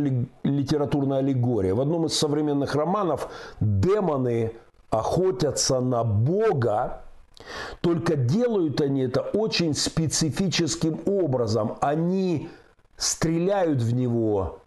[0.44, 1.74] литературная аллегория.
[1.74, 4.52] В одном из современных романов демоны
[4.90, 7.00] охотятся на Бога,
[7.80, 11.78] только делают они это очень специфическим образом.
[11.80, 12.48] Они
[12.96, 14.58] стреляют в него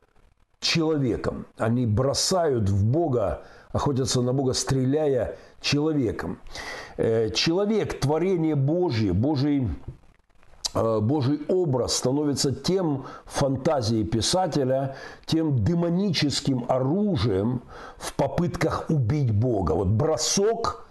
[0.62, 1.46] человеком.
[1.58, 3.42] Они бросают в Бога,
[3.74, 6.40] охотятся на Бога, стреляя человеком.
[6.98, 9.68] Э, человек, творение Божье, Божий
[10.74, 14.96] э, Божий образ становится тем фантазией писателя,
[15.26, 17.64] тем демоническим оружием
[17.98, 19.74] в попытках убить Бога.
[19.74, 20.86] Вот бросок,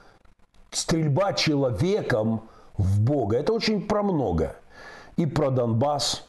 [0.72, 2.42] стрельба человеком
[2.76, 4.56] в Бога– это очень про много.
[5.16, 6.26] И про Донбасс,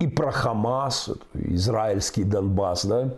[0.00, 3.10] и про Хамас, израильский Донбасс, да.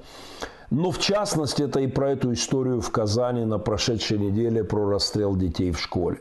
[0.71, 5.37] Но в частности это и про эту историю в Казани на прошедшей неделе про расстрел
[5.37, 6.19] детей в школе.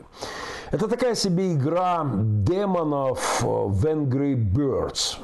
[0.70, 5.18] Это такая себе игра демонов в Angry Birds.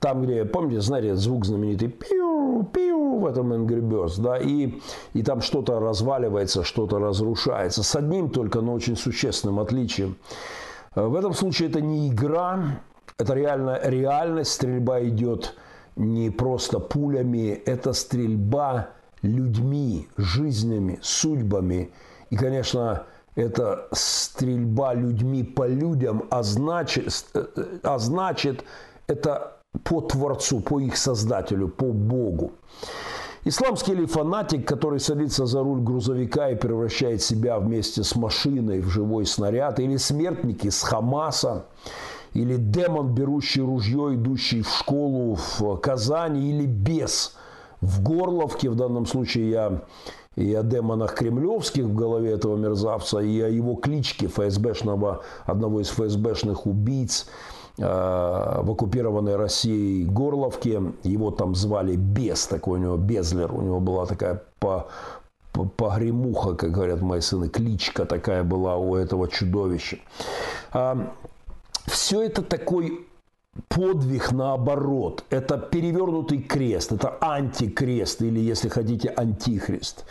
[0.00, 4.80] Там, где, помните, знаете, звук знаменитый пиу, пиу в этом Angry Birds, да, и,
[5.12, 7.82] и там что-то разваливается, что-то разрушается.
[7.82, 10.16] С одним только, но очень существенным отличием.
[10.94, 12.80] В этом случае это не игра,
[13.18, 15.54] это реально реальность, стрельба идет
[15.96, 18.88] не просто пулями, это стрельба
[19.22, 21.92] людьми, жизнями, судьбами.
[22.30, 23.04] И, конечно,
[23.36, 27.24] это стрельба людьми по людям, а значит,
[27.82, 28.64] а значит
[29.06, 32.52] это по Творцу, по их Создателю, по Богу.
[33.44, 38.88] Исламский или фанатик, который садится за руль грузовика и превращает себя вместе с машиной в
[38.88, 41.66] живой снаряд, или смертники с Хамаса,
[42.34, 47.36] или демон, берущий ружье, идущий в школу в Казани, или бес
[47.80, 49.82] в Горловке, в данном случае я
[50.36, 55.88] и о демонах кремлевских в голове этого мерзавца, и о его кличке ФСБшного, одного из
[55.90, 57.28] ФСБшных убийц
[57.78, 60.82] э, в оккупированной России Горловке.
[61.04, 64.88] Его там звали Бес, такой у него Безлер, у него была такая по,
[65.52, 69.98] погремуха, как говорят мои сыны, кличка такая была у этого чудовища.
[70.72, 71.12] А,
[71.86, 73.06] все это такой
[73.68, 75.24] подвиг наоборот.
[75.30, 80.04] Это перевернутый крест, это антикрест или, если хотите, антихрист.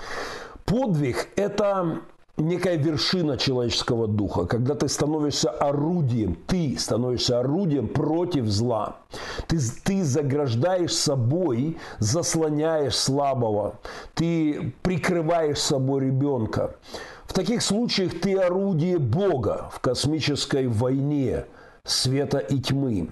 [0.65, 2.01] Подвиг– это
[2.37, 8.95] некая вершина человеческого духа, когда ты становишься орудием, ты становишься орудием против зла.
[9.47, 13.79] Ты, ты заграждаешь собой, заслоняешь слабого,
[14.13, 16.75] ты прикрываешь собой ребенка.
[17.25, 21.45] В таких случаях ты орудие Бога в космической войне–
[21.85, 23.09] света и тьмы.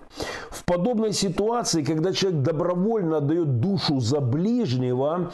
[0.49, 5.31] В подобной ситуации, когда человек добровольно дает душу за ближнего,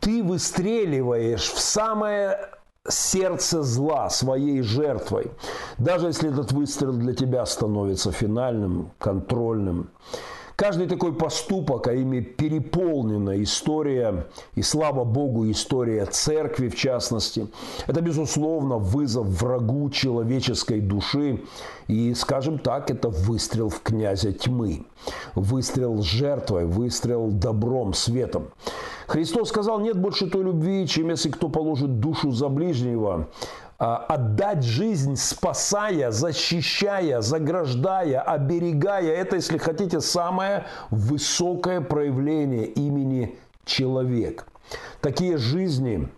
[0.00, 2.50] ты выстреливаешь в самое
[2.86, 5.30] сердце зла своей жертвой.
[5.78, 9.90] Даже если этот выстрел для тебя становится финальным, контрольным.
[10.62, 17.48] Каждый такой поступок, а ими переполнена история, и слава Богу, история церкви в частности,
[17.88, 21.42] это, безусловно, вызов врагу человеческой души.
[21.88, 24.84] И, скажем так, это выстрел в князя тьмы,
[25.34, 28.44] выстрел жертвой, выстрел добром, светом.
[29.08, 33.26] Христос сказал, нет больше той любви, чем если кто положит душу за ближнего.
[33.84, 39.12] А, отдать жизнь, спасая, защищая, заграждая, оберегая.
[39.12, 44.46] Это, если хотите, самое высокое проявление имени человек.
[45.00, 46.08] Такие жизни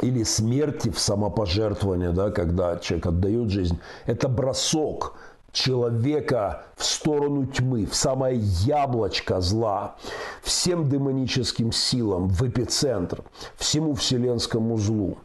[0.00, 5.18] или смерти в самопожертвовании, да, когда человек отдает жизнь, это бросок–
[5.52, 9.96] человека в сторону тьмы, в самое яблочко зла,
[10.42, 13.22] всем демоническим силам, в эпицентр,
[13.56, 15.18] всему вселенскому злу.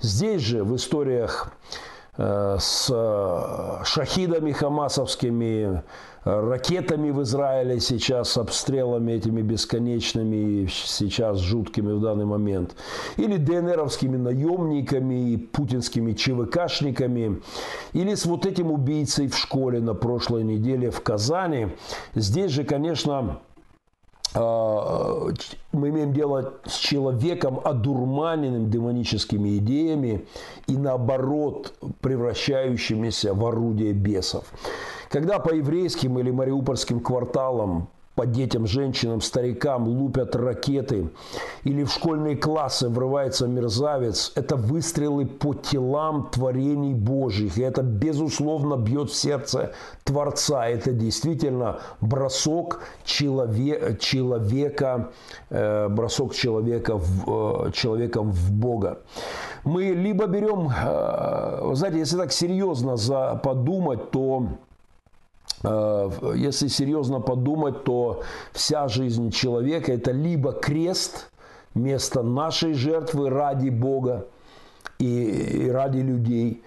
[0.00, 1.52] Здесь же в историях
[2.18, 5.82] с э, шахидами хамасовскими,
[6.24, 12.76] ракетами в Израиле сейчас, обстрелами этими бесконечными, сейчас жуткими в данный момент,
[13.16, 17.40] или ДНРовскими наемниками, путинскими ЧВКшниками,
[17.94, 21.68] или с вот этим убийцей в школе на прошлой неделе в Казани.
[22.14, 23.40] Здесь же, конечно,
[24.34, 30.24] мы имеем дело с человеком, одурманенным демоническими идеями
[30.66, 34.44] и наоборот превращающимися в орудие бесов.
[35.10, 41.10] Когда по еврейским или мариупольским кварталам по детям, женщинам, старикам лупят ракеты
[41.64, 47.56] или в школьные классы врывается мерзавец, это выстрелы по телам творений Божьих.
[47.56, 49.72] И это, безусловно, бьет в сердце
[50.04, 50.68] Творца.
[50.68, 55.10] Это действительно бросок человека, человека,
[55.48, 58.98] э, бросок человека в, э, человеком в Бога.
[59.64, 64.48] Мы либо берем, э, знаете, если так серьезно за подумать, то
[65.62, 71.30] если серьезно подумать, то вся жизнь человека– это либо крест,
[71.74, 74.26] место нашей жертвы ради Бога
[74.98, 76.62] и ради людей,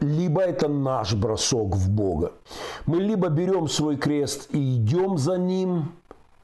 [0.00, 2.32] либо это наш бросок в Бога.
[2.86, 5.92] Мы либо берем свой крест и идем за ним,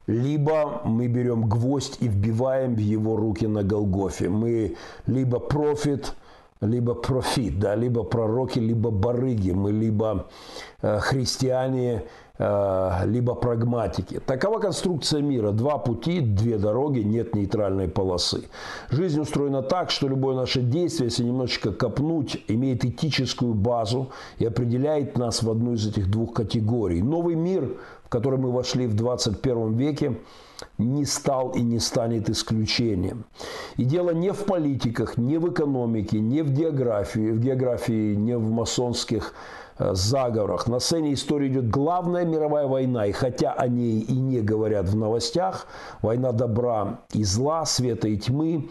[0.07, 4.29] либо мы берем гвоздь и вбиваем в его руки на Голгофе.
[4.29, 4.77] Мы
[5.07, 6.15] либо профит–
[6.61, 10.29] либо профит, да, либо пророки, либо барыги, мы либо
[10.83, 12.05] э, христиане,
[12.39, 14.21] либо прагматики.
[14.21, 15.53] Такова конструкция мира.
[15.53, 18.45] Два пути, две дороги, нет нейтральной полосы.
[18.91, 25.17] Жизнь устроена так, что любое наше действие, если немножечко копнуть, имеет этическую базу и определяет
[25.17, 27.03] нас в одну из этих двух категорий.
[27.03, 30.17] Новый мир, в который мы вошли в 21 веке,
[30.79, 33.25] не стал и не станет исключением.
[33.77, 38.51] И дело не в политиках, не в экономике, не в географии, в географии, не в
[38.51, 40.67] масонских э, заговорах.
[40.67, 44.97] На сцене истории идет главная мировая война, и хотя о ней и не говорят в
[44.97, 45.67] новостях,
[46.03, 48.71] война добра и зла, света и тьмы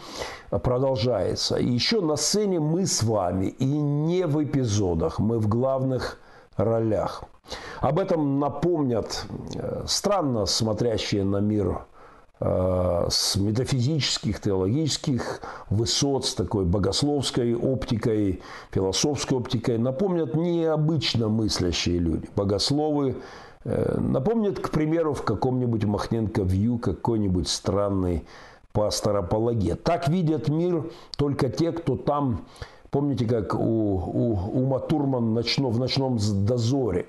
[0.50, 1.58] продолжается.
[1.58, 6.20] И еще на сцене мы с вами, и не в эпизодах, мы в главных
[6.58, 7.24] ролях.
[7.82, 11.95] Об этом напомнят э, странно смотрящие на мир э,
[12.40, 22.30] с метафизических, теологических высот, с такой богословской оптикой, философской оптикой, напомнят необычно мыслящие люди.
[22.36, 23.16] Богословы
[23.64, 28.26] э, напомнят, к примеру, в каком-нибудь Махненко Вью какой-нибудь странный
[28.74, 29.84] пастор апологет.
[29.84, 32.46] Так видят мир только те, кто там
[32.96, 37.08] Помните, как у, у Ума Турман ночно, в «Ночном дозоре».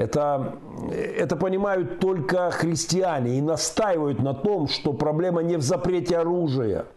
[0.00, 0.54] Это,
[0.90, 6.86] это понимают только христиане и настаивают на том, что проблема не в запрете оружия–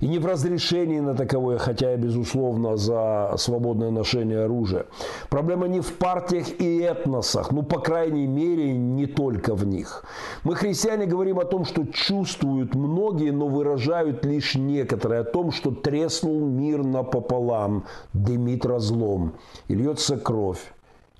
[0.00, 4.86] и не в разрешении на таковое, хотя я, безусловно, за свободное ношение оружия.
[5.30, 10.04] Проблема не в партиях и этносах, ну, по крайней мере, не только в них.
[10.42, 15.70] Мы, христиане, говорим о том, что чувствуют многие, но выражают лишь некоторые, о том, что
[15.70, 19.34] треснул мир напополам, дымит разлом,
[19.68, 20.74] и льется кровь,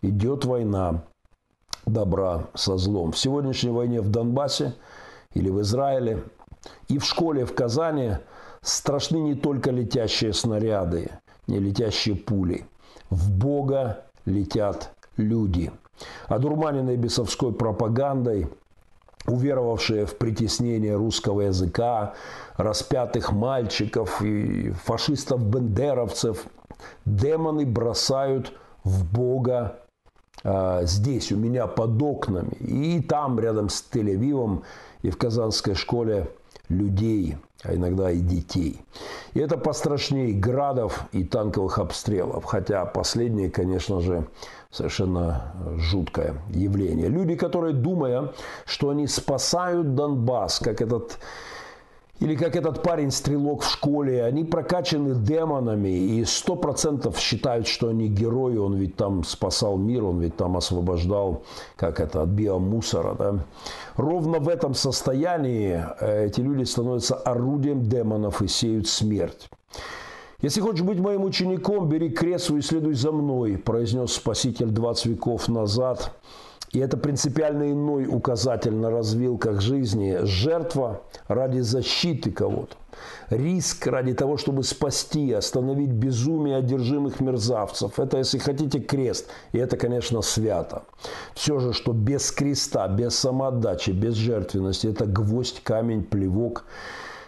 [0.09, 1.05] идет война
[1.86, 3.12] добра со злом.
[3.12, 4.74] В сегодняшней войне в Донбассе
[5.32, 6.24] или в Израиле
[6.88, 8.18] и в школе в Казани–
[8.64, 11.11] страшны не только летящие снаряды,
[11.46, 12.66] не летящие пули.
[13.11, 15.70] В Бога летят люди.
[16.26, 18.48] Одурманенные бесовской пропагандой,
[19.26, 22.14] уверовавшие в притеснение русского языка,
[22.57, 26.46] распятых мальчиков и фашистов-бендеровцев,
[27.05, 28.52] демоны бросают
[28.82, 29.78] в Бога
[30.82, 34.62] здесь, у меня под окнами, и там, рядом с Тель-Авивом,
[35.03, 36.28] и в Казанской школе
[36.68, 38.80] людей, а иногда и детей.
[39.32, 44.26] И это пострашнее градов и танковых обстрелов, хотя последнее, конечно же,
[44.70, 47.09] совершенно жуткое явление.
[47.09, 48.32] Люди, которые, думая,
[48.66, 51.18] что они спасают Донбасс, как этот
[52.24, 58.08] или как этот парень-стрелок в школе, они прокачаны демонами и сто процентов считают, что они
[58.08, 61.42] герои, он ведь там спасал мир, он ведь там освобождал,
[61.76, 63.14] как это, от биомусора.
[63.14, 63.44] Да?
[63.96, 69.50] Ровно в этом состоянии э, эти люди становятся орудием демонов и сеют смерть.
[70.40, 75.48] «Если хочешь быть моим учеником, бери крест и следуй за мной», произнес Спаситель 20 веков
[75.48, 76.10] назад–
[76.74, 80.18] и это принципиально иной указатель на развилках жизни.
[80.24, 82.74] Жертва ради защиты кого-то.
[83.30, 88.00] Риск ради того, чтобы спасти, остановить безумие одержимых мерзавцев.
[88.00, 89.28] Это, если хотите, крест.
[89.52, 90.82] И это, конечно, свято.
[91.34, 96.64] Все же, что без креста, без самоотдачи, без жертвенности, это гвоздь, камень, плевок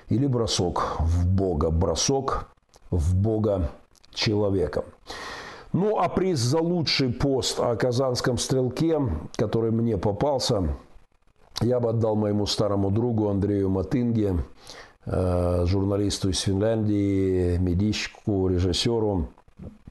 [0.09, 1.71] или бросок в Бога.
[1.71, 2.49] Бросок
[2.91, 3.71] в Бога
[4.13, 4.85] человека.
[5.77, 8.99] Ну, а приз за лучший пост о казанском стрелке,
[9.37, 10.75] который мне попался,
[11.61, 14.39] я бы отдал моему старому другу Андрею Матынге,
[15.05, 19.29] э, журналисту из Финляндии, медичку, режиссеру,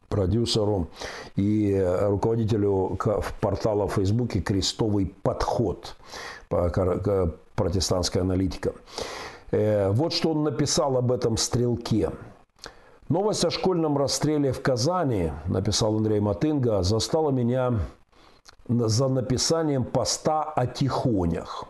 [0.10, 0.88] продюсеру
[1.36, 2.98] и руководителю
[3.40, 5.98] портала в Фейсбуке «Крестовый подход»
[6.50, 8.74] протестантская аналитика.
[9.52, 12.10] Э, вот что он написал об этом стрелке–
[13.08, 17.76] Новость о школьном расстреле в Казани, написал Андрей Матынга, застала меня
[18.68, 21.66] за написанием поста о тихонях.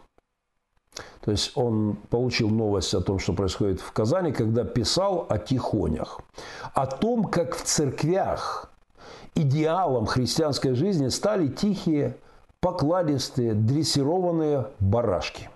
[1.20, 6.22] То есть он получил новость о том, что происходит в Казани, когда писал о тихонях.
[6.74, 8.72] О том, как в церквях
[9.34, 12.16] идеалом христианской жизни стали тихие,
[12.62, 15.50] покладистые, дрессированные барашки–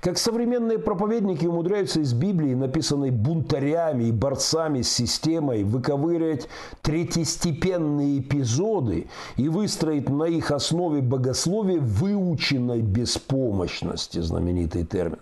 [0.00, 6.48] как современные проповедники умудряются из Библии, написанной бунтарями и борцами с системой, выковыривать
[6.82, 15.18] третьестепенные эпизоды и выстроить на их основе богословие выученной беспомощности, знаменитый термин.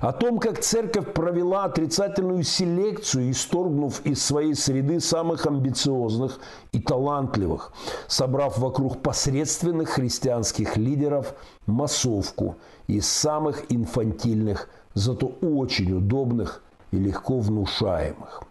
[0.00, 6.40] О том, как церковь провела отрицательную селекцию, исторгнув из своей среды самых амбициозных
[6.72, 7.72] и талантливых,
[8.08, 11.34] собрав вокруг посредственных христианских лидеров
[11.66, 12.56] массовку–
[12.86, 18.42] из самых инфантильных, зато очень удобных и легко внушаемых.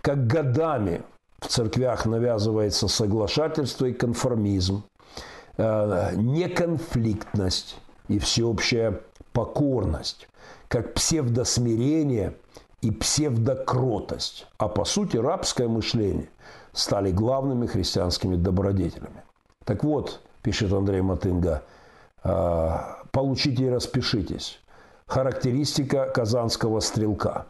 [0.00, 1.02] Как годами
[1.40, 4.84] в церквях навязывается соглашательство и конформизм,
[5.56, 7.76] э, неконфликтность
[8.08, 9.00] и всеобщая
[9.32, 10.28] покорность,
[10.68, 12.36] как псевдосмирение
[12.80, 16.28] и псевдокротость, а по сути рабское мышление
[16.72, 19.22] стали главными христианскими добродетелями.
[19.64, 21.62] Так вот, пишет Андрей Матынга,
[22.22, 22.76] э,
[23.13, 24.59] Получите и распишитесь.
[25.07, 27.45] Характеристика казанского стрелка.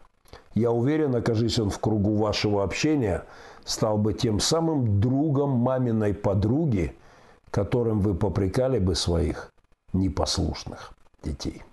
[0.55, 3.25] Я уверен, окажись он в кругу вашего общения,
[3.65, 6.95] стал бы тем самым другом маминой подруги,
[7.51, 9.51] которым вы попрекали бы своих
[9.93, 10.93] непослушных
[11.23, 11.63] детей.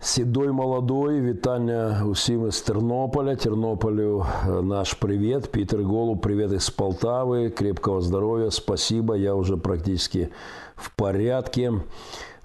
[0.00, 3.36] Седой молодой, вітання усім із Тернополя.
[3.36, 4.26] Тернополю
[4.62, 5.52] наш привет.
[5.52, 7.50] Питер Голу, привет из Полтавы.
[7.50, 9.14] Крепкого здоровья, спасибо.
[9.14, 10.28] Я уже практически
[10.76, 11.72] в порядке.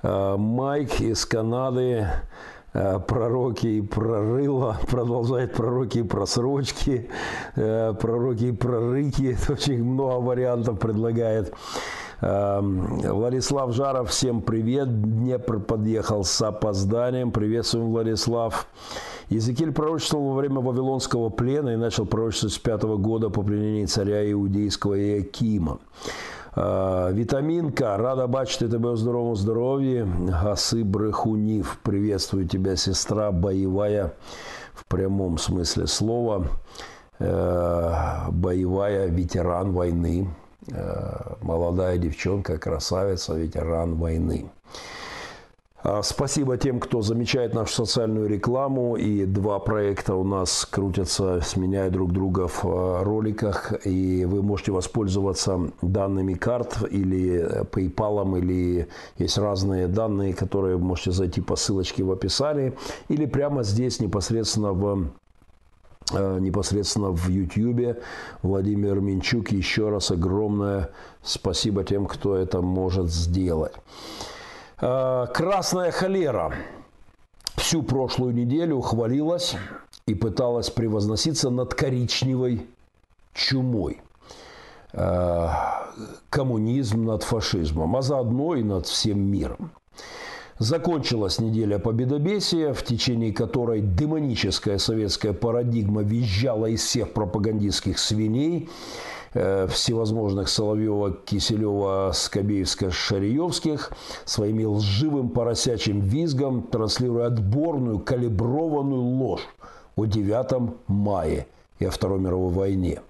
[0.05, 2.07] Э, Майк из Канады,
[2.75, 7.09] э, пророки и прорыла, продолжает пророки и просрочки,
[7.57, 11.55] э, пророки и прорыки, очень много вариантов предлагает.
[12.21, 15.03] Владислав Жаров, всем привет.
[15.03, 17.33] Днепр подъехал с опозданием.
[17.33, 18.67] Приветствуем, Владислав.
[19.29, 24.31] Езекиль пророчествовал во время Вавилонского плена и начал пророчествовать с пятого года по пленении царя
[24.31, 25.81] Иудейского Иакима.
[27.14, 30.06] Вітамінка, рада бачити тебе у здоровому здоров'ї.
[30.30, 31.78] Гаси Брехунів.
[31.84, 34.12] Приветствую тебя, сестра боевая
[34.74, 36.46] в прямом смысле слова.
[38.30, 40.28] Боевая ветеран войны.
[41.42, 44.46] Молодая девчонка, красавица, ветеран войны.
[45.87, 48.97] А, спасибо тем, кто замечает нашу социальную рекламу.
[48.97, 53.87] И два проекта у нас крутятся, сменяя друг друга в а, роликах.
[53.87, 61.43] И вы можете воспользоваться данными карт или PayPal, или есть разные данные, которые можете зайти
[61.43, 62.73] по ссылочке в описании.
[63.11, 65.11] Или прямо здесь непосредственно в
[66.15, 67.99] а, непосредственно в YouTube.
[68.43, 70.89] Владимир Минчук, еще раз огромное
[71.23, 73.75] спасибо тем, кто это может сделать.
[74.87, 76.53] Э, красная холера
[77.57, 79.57] всю прошлую неделю хвалилась
[80.07, 82.67] и пыталась превозноситься над коричневой
[83.33, 84.03] чумой.
[84.93, 85.49] Э,
[86.29, 89.71] коммунизм над фашизмом, а заодно и над всем миром.
[90.59, 98.69] Закончилась неделя победобесия, в течение которой демоническая советская парадигма визжала из всех пропагандистских свиней,
[99.35, 103.91] всевозможных Соловьева, Киселева, Скобеевска, Шариевских
[104.25, 109.49] своими лживым поросячьим визгом, транслируя отборную, калиброванную ложь
[109.97, 111.47] о 9 мае
[111.79, 113.01] и о Второй мировой войне.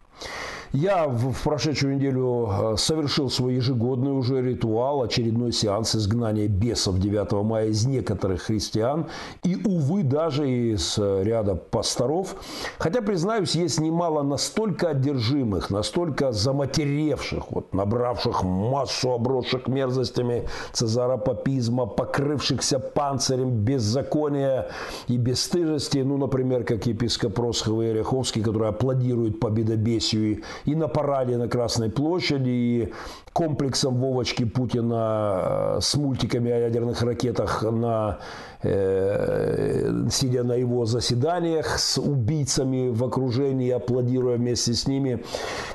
[0.75, 7.31] Я в прошедшую неделю э, совершил свой ежегодный уже ритуал, очередной сеанс изгнания бесов 9
[7.45, 9.07] мая из некоторых христиан
[9.45, 12.35] и, увы, даже из э, ряда пасторов.
[12.79, 22.81] Хотя, признаюсь, есть немало настолько одержимых, настолько заматеревших, вот, набравших массу обросших мерзостями цезаропапизма, покрывшихся
[22.81, 24.67] панцирем беззакония
[25.07, 31.37] и бесстыжести, ну, например, как епископ Росхов и Ореховский, который аплодирует победобесию и на параде
[31.37, 32.93] на Красной площади, и
[33.33, 38.19] комплексом Вовочки Путина э, с мультиками о ядерных ракетах, на,
[38.63, 45.25] э, сидя на его заседаниях с убийцами в окружении, аплодируя вместе с ними.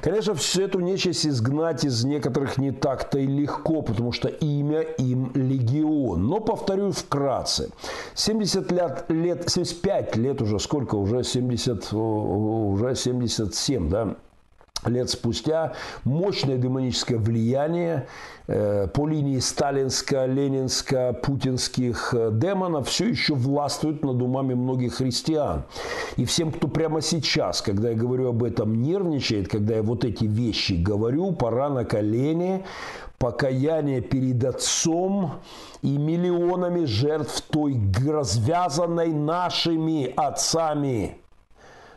[0.01, 5.31] Конечно, всю эту нечисть изгнать из некоторых не так-то и легко, потому что имя им
[5.35, 6.27] легион.
[6.27, 7.71] Но повторю вкратце.
[8.15, 10.95] 70 лет, лет 75 лет уже, сколько?
[10.95, 14.15] Уже 70, уже 77, да?
[14.85, 15.73] Лет спустя
[16.03, 18.07] мощное демоническое влияние
[18.47, 25.63] э, по линии сталинско-ленинско-путинских э, демонов все еще властвует над умами многих христиан.
[26.17, 30.25] И всем, кто прямо сейчас, когда я говорю об этом, нервничает, когда я вот эти
[30.25, 32.65] вещи говорю, пора на колени,
[33.17, 35.39] покаяние перед Отцом
[35.81, 41.18] и миллионами жертв той развязанной нашими отцами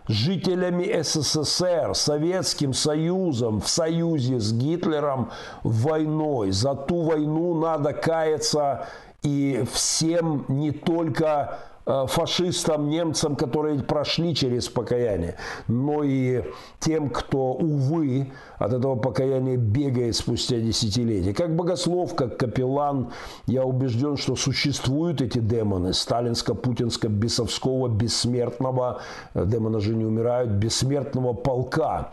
[0.09, 5.31] жителями СССР, Советским Союзом, в союзе с Гитлером
[5.63, 6.51] войной.
[6.51, 8.87] За ту войну надо каяться
[9.23, 15.37] и всем не только Э, фашистам, немцам, которые прошли через покаяние,
[15.67, 16.45] но и
[16.79, 18.31] тем, кто, увы,
[18.65, 21.35] от этого покаяния бегает спустя десятилетия.
[21.35, 23.09] Как богослов, как капеллан,
[23.47, 29.01] я убежден, что существуют эти демоны сталинско-путинско-бесовского бессмертного,
[29.35, 32.13] э, демоны же не умирают, бессмертного полка.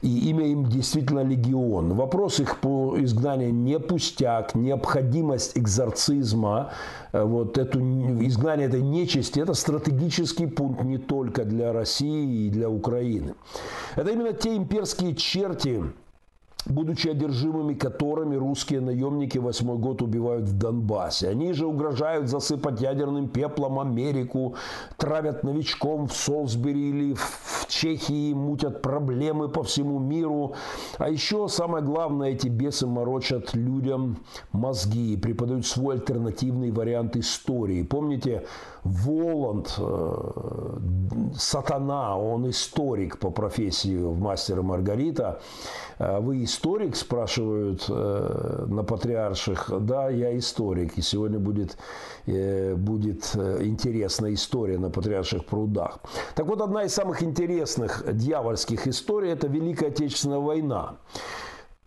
[0.00, 1.94] И имя им действительно легион.
[1.94, 6.70] Вопрос их по изгнанию не пустяк, необходимость экзорцизма,
[7.12, 7.78] э, вот эту
[8.24, 13.34] изгнание этой нечисти, это стратегический пункт не только для России и для Украины.
[13.96, 15.89] Это именно те имперские черти,
[16.70, 21.28] будучи одержимыми которыми русские наемники восьмой год убивают в Донбассе.
[21.28, 24.54] Они же угрожают засыпать ядерным пеплом Америку,
[24.96, 30.54] травят новичком в Солсбери или в Чехии, мутят проблемы по всему миру.
[30.98, 34.18] А еще самое главное, эти бесы морочат людям
[34.52, 37.82] мозги, преподают свой альтернативный вариант истории.
[37.82, 38.44] Помните,
[38.84, 40.78] Воланд, э,
[41.36, 45.40] сатана, он историк по профессии в «Мастера Маргарита».
[45.98, 49.70] «А вы историк?»– спрашивают э, на патриарших.
[49.80, 50.96] Да, я историк.
[50.96, 51.76] И сегодня будет,
[52.26, 55.98] э, будет интересная история на патриарших прудах.
[56.34, 60.96] Так вот, одна из самых интересных дьявольских историй– это Великая Отечественная война.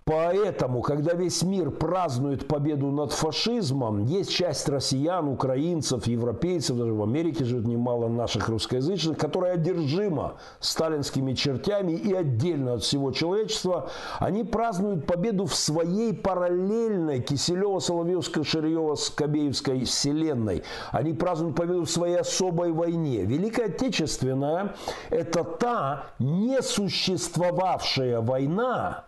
[0.06, 7.01] Поэтому, когда весь мир празднует победу над фашизмом, есть часть россиян, украинцев, европейцев, даже в
[7.01, 13.89] Америке живет немало наших русскоязычных, которые одержима сталинскими чертями и отдельно от всего человечества,
[14.20, 20.64] они празднуют победу в своей параллельной Киселево-Соловьевско-Ширьево-Скобеевской вселенной.
[20.91, 23.24] Они празднуют победу в своей особой войне.
[23.24, 24.76] Великая Отечественная–
[25.10, 29.06] это та несуществовавшая война,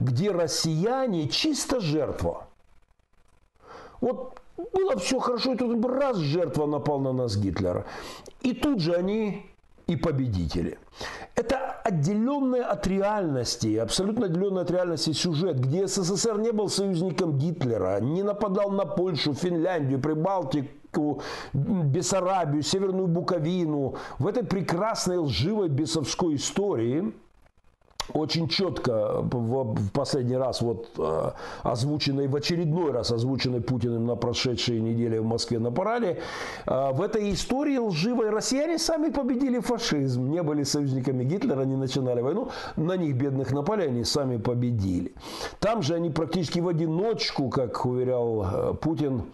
[0.00, 2.48] где россияне чисто жертва.
[4.00, 7.86] Вот было все хорошо, и тут раз жертва напал на нас Гитлера.
[8.40, 9.46] И тут же они
[9.86, 10.78] и победители.
[11.34, 18.00] Это отделенный от реальности, абсолютно отделенный от реальности сюжет, где СССР не был союзником Гитлера,
[18.00, 23.96] не нападал на Польшу, Финляндию, Прибалтику, Бессарабию, Северную Буковину.
[24.18, 27.12] В этой прекрасной лживой бесовской истории–
[28.12, 31.30] очень четко в последний раз вот э,
[31.62, 36.18] озвученный, в очередной раз озвученный Путиным на прошедшей неделе в Москве на параде,
[36.66, 42.20] э, в этой истории лживой россияне сами победили фашизм, не были союзниками Гитлера, не начинали
[42.20, 45.12] войну, на них бедных напали, они сами победили.
[45.60, 49.24] Там же они практически в одиночку, как уверял э, Путин,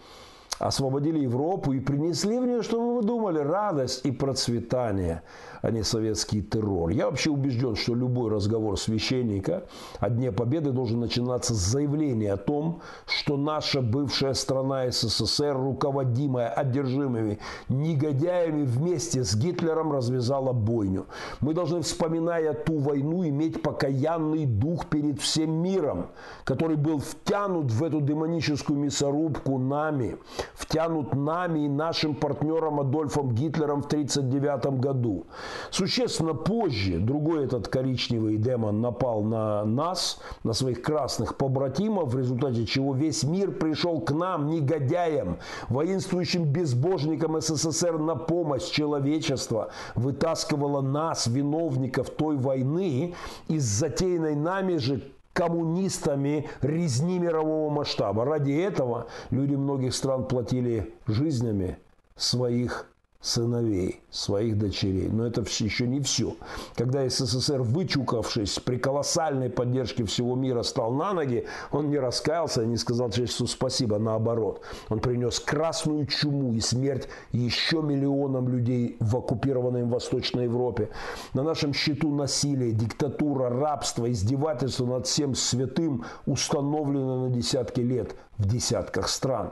[0.59, 5.23] освободили Европу и принесли в нее, что вы думали, радость и процветание–
[5.61, 6.89] а не советский террор.
[6.89, 9.63] Я вообще убежден, что любой разговор священника
[9.99, 16.49] о Дне Победы должен начинаться с заявления о том, что наша бывшая страна СССР, руководимая
[16.49, 21.05] одержимыми негодяями, вместе с Гитлером развязала бойню.
[21.41, 26.07] Мы должны, вспоминая ту войну, иметь покаянный дух перед всем миром,
[26.43, 30.17] который был втянут в эту демоническую мясорубку нами,
[30.55, 35.25] втянут нами и нашим партнером Адольфом Гитлером в 1939 году.
[35.71, 42.65] Существенно позже другой этот коричневый демон напал на нас, на своих красных побратимов, в результате
[42.65, 45.37] чего весь мир пришел к нам, негодяям,
[45.69, 53.15] воинствующим безбожникам СССР на помощь человечества, вытаскивало нас, виновников той войны,
[53.47, 55.01] из затеянной нами же
[55.33, 58.25] коммунистами резни мирового масштаба.
[58.25, 61.77] Ради этого люди многих стран платили жизнями
[62.15, 62.91] своих
[63.21, 65.09] сыновей, своих дочерей.
[65.09, 66.37] Но это еще не все.
[66.75, 72.77] Когда СССР, вычукавшись при колоссальной поддержке всего мира, стал на ноги, он не раскаялся, не
[72.77, 74.61] сказал человечеству спасибо, наоборот.
[74.87, 80.89] Он принес красную чуму и смерть еще миллионам людей в оккупированной Восточной Европе.
[81.33, 88.47] На нашем счету насилие, диктатура, рабство, издевательство над всем святым установлено на десятки лет в
[88.47, 89.51] десятках стран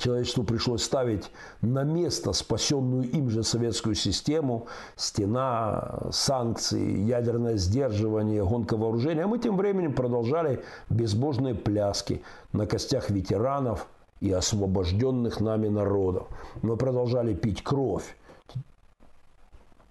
[0.00, 1.30] человечеству пришлось ставить
[1.60, 9.24] на место спасенную им же советскую систему, стена, санкции, ядерное сдерживание, гонка вооружения.
[9.24, 12.22] А мы тем временем продолжали безбожные пляски
[12.52, 13.86] на костях ветеранов
[14.20, 16.28] и освобожденных нами народов.
[16.62, 18.16] Мы продолжали пить кровь.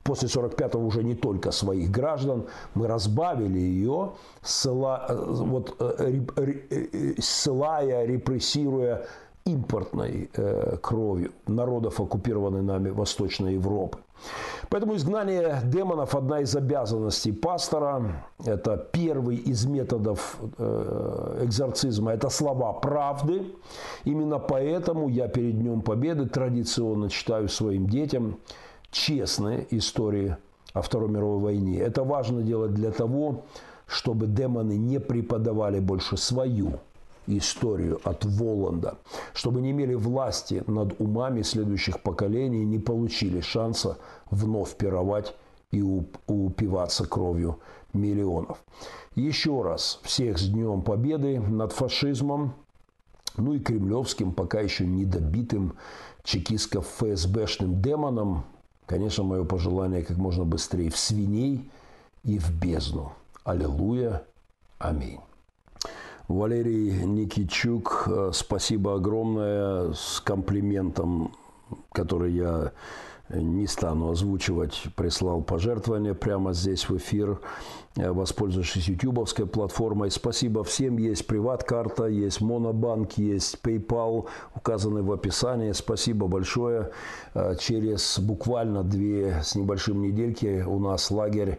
[0.04, 8.06] После 45-го уже не только своих граждан, мы разбавили ее, ссыла, вот, э, э, ссылая,
[8.06, 9.06] репрессируя
[9.54, 14.00] импортной э, кровью народов, оккупированной нами Восточной Европы.
[14.70, 18.26] Поэтому изгнание демонов– одна из обязанностей пастора.
[18.46, 22.12] Это первый из методов э, экзорцизма.
[22.12, 23.44] Это слова правды.
[24.04, 28.38] Именно поэтому я перед Днем Победы традиционно читаю своим детям
[28.92, 30.38] честные истории
[30.74, 31.80] о Второй мировой войне.
[31.80, 33.46] Это важно делать для того,
[33.88, 36.80] чтобы демоны не преподавали больше свою
[37.38, 38.98] историю от Воланда,
[39.34, 43.98] чтобы не имели власти над умами следующих поколений, не получили шанса
[44.32, 45.36] вновь пировать
[45.72, 47.60] и упиваться кровью
[47.94, 48.64] миллионов.
[49.16, 52.54] Еще раз всех с Днем Победы над фашизмом,
[53.38, 55.74] ну и кремлевским, пока еще недобитым
[56.24, 58.44] чекистско-ФСБшным демоном.
[58.86, 61.70] Конечно, мое пожелание как можно быстрее в свиней
[62.24, 63.14] и в бездну.
[63.44, 64.24] Аллилуйя.
[64.80, 65.20] Аминь.
[66.30, 71.34] Валерий Никичук, э, спасибо огромное с комплиментом,
[71.92, 72.72] который я
[73.30, 77.40] не стану озвучивать, прислал пожертвование прямо здесь в эфир,
[77.98, 80.12] э, воспользовавшись ютубовской платформой.
[80.12, 81.00] Спасибо всем.
[81.00, 85.72] Есть приват-карта, есть монобанк, есть PayPal, указаны в описании.
[85.72, 86.92] Спасибо большое.
[87.34, 91.58] Э, через буквально две с небольшим недельки у нас лагерь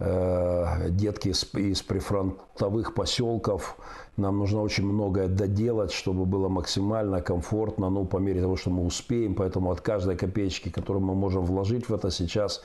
[0.00, 3.76] детки из прифронтовых поселков
[4.18, 8.84] нам нужно очень многое доделать, чтобы было максимально комфортно, ну, по мере того, что мы
[8.84, 9.34] успеем.
[9.34, 12.62] Поэтому от каждой копеечки, которую мы можем вложить в это сейчас,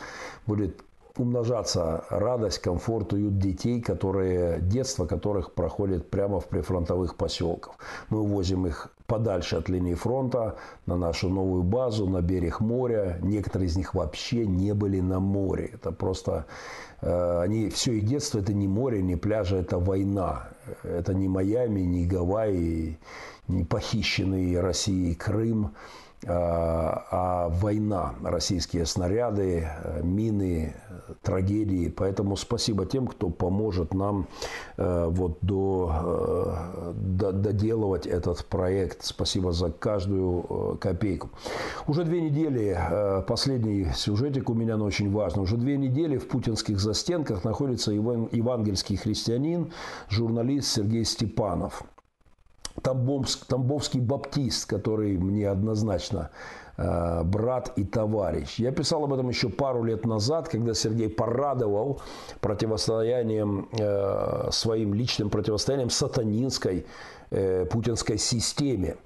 [0.48, 0.84] будет
[1.16, 7.76] умножаться радость, комфорт, уют детей, которые, детство которых проходит прямо в прифронтовых поселках.
[8.10, 10.56] Мы увозим их подальше от линии фронта,
[10.88, 13.20] на нашу новую базу, на берег моря.
[13.22, 15.72] Некоторые из них вообще не были на море.
[15.74, 16.46] Это просто
[17.06, 20.50] они все их детство это не море, не пляжа, это война.
[20.84, 22.98] Это не Майами, не Гавайи,
[23.48, 25.74] не похищенный Россией Крым.
[26.28, 29.68] А, а война, российские снаряды,
[30.02, 30.74] мины,
[31.22, 31.90] трагедии.
[31.90, 34.28] Поэтому спасибо тем, кто поможет нам
[34.78, 39.04] э, вот до, э, до, доделывать этот проект.
[39.04, 41.30] Спасибо за каждую э, копейку.
[41.88, 42.78] Уже две недели,
[43.28, 45.44] последний сюжетик у меня, но очень важный.
[45.44, 49.72] Уже две недели в путинских застенках находится евангельский христианин,
[50.10, 51.84] журналист Сергей Степанов.
[52.84, 56.30] Тамбовск, тамбовский баптист, который мне однозначно
[56.78, 58.60] э, брат и товарищ.
[58.60, 62.02] Я писал об этом еще пару лет назад, когда Сергей порадовал
[62.42, 66.86] противостоянием, э, своим личным противостоянием сатанинской
[67.70, 68.98] путинской системе.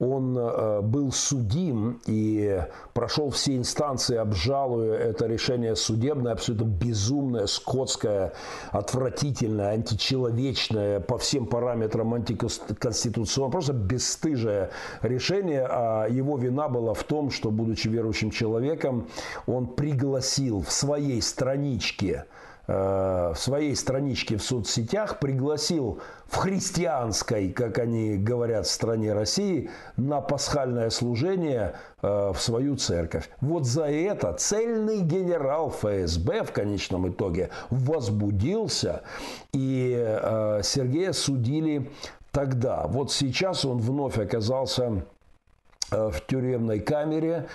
[0.00, 0.34] Он
[0.82, 2.60] был судим и
[2.94, 8.32] прошел все инстанции, обжалуя это решение судебное, абсолютно безумное, скотское,
[8.70, 14.70] отвратительное, античеловечное, по всем параметрам антиконституционное, просто бесстыжее
[15.02, 15.66] решение.
[15.68, 19.08] А его вина была в том, что, будучи верующим человеком,
[19.46, 27.78] он пригласил в своей страничке Э, в своей страничке в соцсетях пригласил в христианской, как
[27.78, 33.28] они говорят в стране России, на пасхальное служение э, в свою церковь.
[33.40, 39.02] Вот за это цельный генерал ФСБ в конечном итоге возбудился,
[39.52, 41.90] и э, Сергея судили
[42.32, 42.86] тогда.
[42.86, 45.04] Вот сейчас он вновь оказался
[45.90, 47.46] в тюремной камере.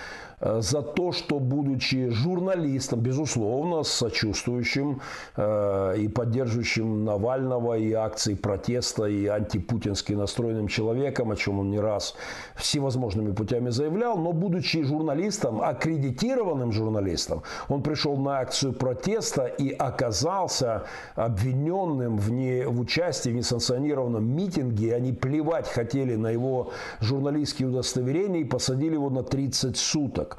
[0.41, 5.01] Э, за то, что, будучи журналистом, безусловно, сочувствующим
[5.35, 11.79] э, и поддерживающим Навального и акции протеста, и антипутински настроенным человеком, о чем он не
[11.79, 12.15] раз
[12.55, 20.83] всевозможными путями заявлял, но, будучи журналистом, аккредитированным журналистом, он пришел на акцию протеста и оказался
[21.15, 24.95] обвиненным в, не, в участии в несанкционированном митинге.
[24.95, 26.71] Они плевать хотели на его
[27.01, 30.37] журналистские удостоверения и посадили его на 30 суток рынок.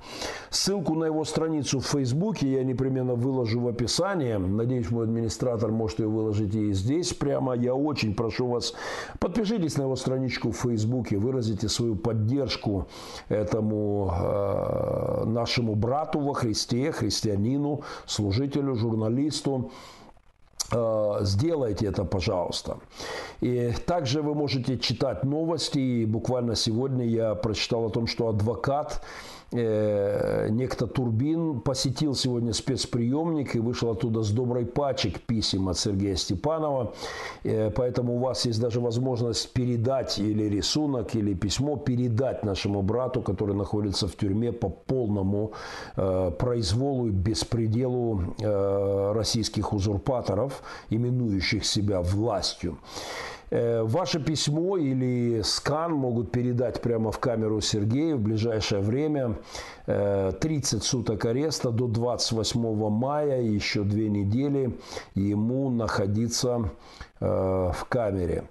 [0.51, 4.35] Ссылку на его страницу в Фейсбуке я непременно выложу в описании.
[4.35, 7.55] Надеюсь, мой администратор может ее выложить и здесь прямо.
[7.55, 8.75] Я очень прошу вас,
[9.19, 12.87] подпишитесь на его страничку в Фейсбуке, выразите свою поддержку
[13.29, 19.71] этому э, нашему брату во Христе, христианину, служителю, журналисту
[20.73, 22.77] э, сделайте это, пожалуйста.
[23.41, 25.79] И также вы можете читать новости.
[25.79, 29.03] И буквально сегодня я прочитал о том, что адвокат
[29.53, 36.17] э, некто Турбин посетил сегодня спецприемник и вышел оттуда с доброй пачек писем от Сергея
[36.17, 36.95] Степанова.
[37.45, 43.23] Э, поэтому у вас есть даже возможность передать или рисунок, или письмо передать нашему брату,
[43.23, 45.53] который находится в тюрьме по полному
[45.97, 48.35] э, произволу и беспределу
[49.15, 52.79] российских узурпаторов, именующих себя властью.
[53.51, 59.39] Э, ваше письмо или скан могут передать прямо в камеру Сергея в ближайшее время.
[59.87, 64.79] 30 э, суток ареста до 28 мая, еще две недели
[65.15, 66.71] ему находиться
[67.19, 68.45] э, в камере.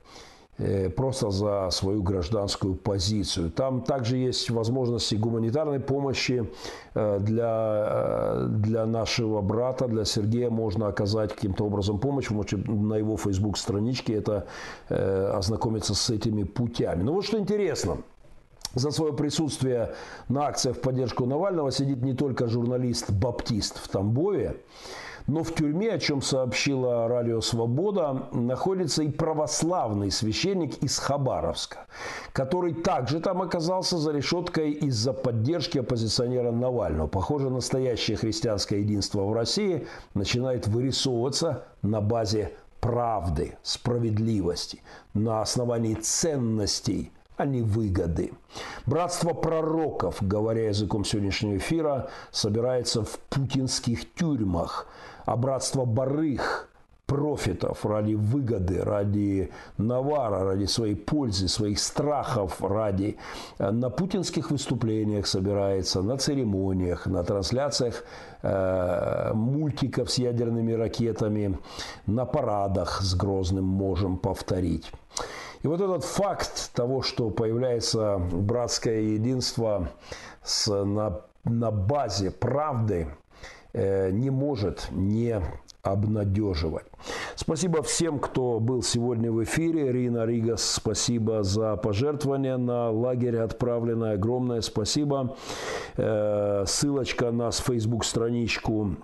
[0.59, 3.49] Э, просто за свою гражданскую позицию.
[3.49, 6.49] Там также есть возможности гуманитарной помощи
[6.95, 12.29] э, для, э, для нашего брата, для Сергея можно оказать каким-то образом помощь.
[12.29, 14.47] Вы можете на его Facebook-страничке это
[14.89, 17.03] ознакомиться с этими путями.
[17.03, 17.97] Но вот что интересно.
[18.75, 19.93] За свое присутствие
[20.27, 24.57] на акциях в поддержку Навального сидит не только журналист-баптист в Тамбове,
[25.29, 31.85] но в тюрьме, о чем сообщила Радио Свобода, находится и православный священник из Хабаровска,
[32.33, 37.07] который также там оказался за решеткой из-за поддержки оппозиционера Навального.
[37.07, 44.81] Похоже, настоящее христианское единство в России начинает вырисовываться на базе правды, справедливости,
[45.13, 48.31] на основании ценностей, а не выгоды.
[48.85, 54.87] Братство пророков, говоря языком сегодняшнего эфира, собирается в путинских тюрьмах–
[55.29, 56.69] а братство барых,
[57.05, 63.17] профитов, ради выгоды, ради навара, ради своей пользы, своих страхов, ради
[63.59, 68.03] э, на путинских выступлениях собирается, на церемониях, на трансляциях
[68.41, 71.59] э, мультиков с ядерными ракетами,
[72.07, 74.91] на парадах с Грозным можем повторить.
[75.61, 79.89] И вот этот факт того, что появляется братское единство
[80.43, 83.07] с, на, на базе правды,
[83.73, 85.39] Э, не может не
[85.83, 86.85] обнадеживать.
[87.35, 89.91] Спасибо всем, кто был сегодня в эфире.
[89.91, 94.15] Рина Ригас, спасибо за пожертвование на лагерь отправленное.
[94.15, 95.37] Огромное спасибо.
[95.97, 98.95] Э, ссылочка на Facebook-страничку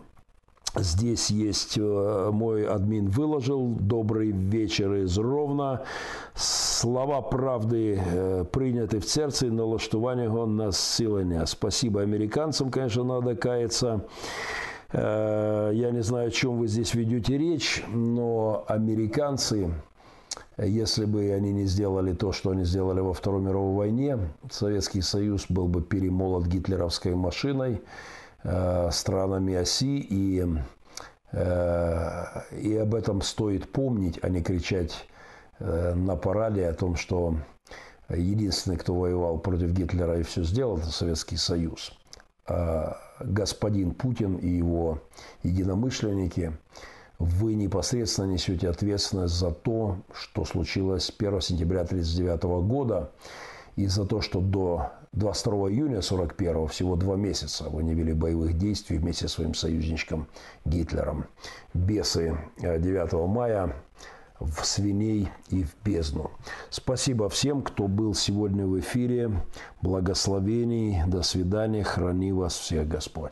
[0.77, 3.75] Здесь есть э, мой админ выложил.
[3.79, 5.83] Добрый вечер из Ровно.
[6.35, 8.01] Слова правды
[8.51, 11.45] приняты в сердце и налаштування його на силення.
[11.45, 14.01] Спасибо американцам, конечно, надо каяться.
[14.91, 19.71] Э, я не знаю, о чем вы здесь ведете речь, но американцы,
[20.57, 24.17] если бы они не сделали то, что они сделали во Второй мировой войне,
[24.51, 27.79] Советский Союз был бы перемолот гитлеровской машиной, э,
[28.91, 30.45] странами оси, и,
[31.31, 35.07] э, и об этом стоит помнить, а не кричать
[35.59, 37.37] на параде о том, что
[38.09, 41.93] единственный, кто воевал против Гитлера и все сделал, это Советский Союз.
[42.47, 45.01] А господин Путин и его
[45.43, 46.53] единомышленники
[47.17, 53.11] вы непосредственно несете ответственность за то, что случилось 1 сентября 1939 года,
[53.75, 58.97] и за то, что до 22 июня 1941 всего два месяца не вели боевых действий
[58.97, 60.27] вместе с своим союзничком
[60.65, 61.25] Гитлером.
[61.73, 63.75] Бесы 9 э, мая
[64.39, 66.31] в свиней и в бездну.
[66.69, 69.31] Спасибо всем, кто был сегодня в эфире.
[69.81, 71.01] Благословений.
[71.07, 71.83] До свидания.
[71.83, 73.31] Храни вас всех Господь.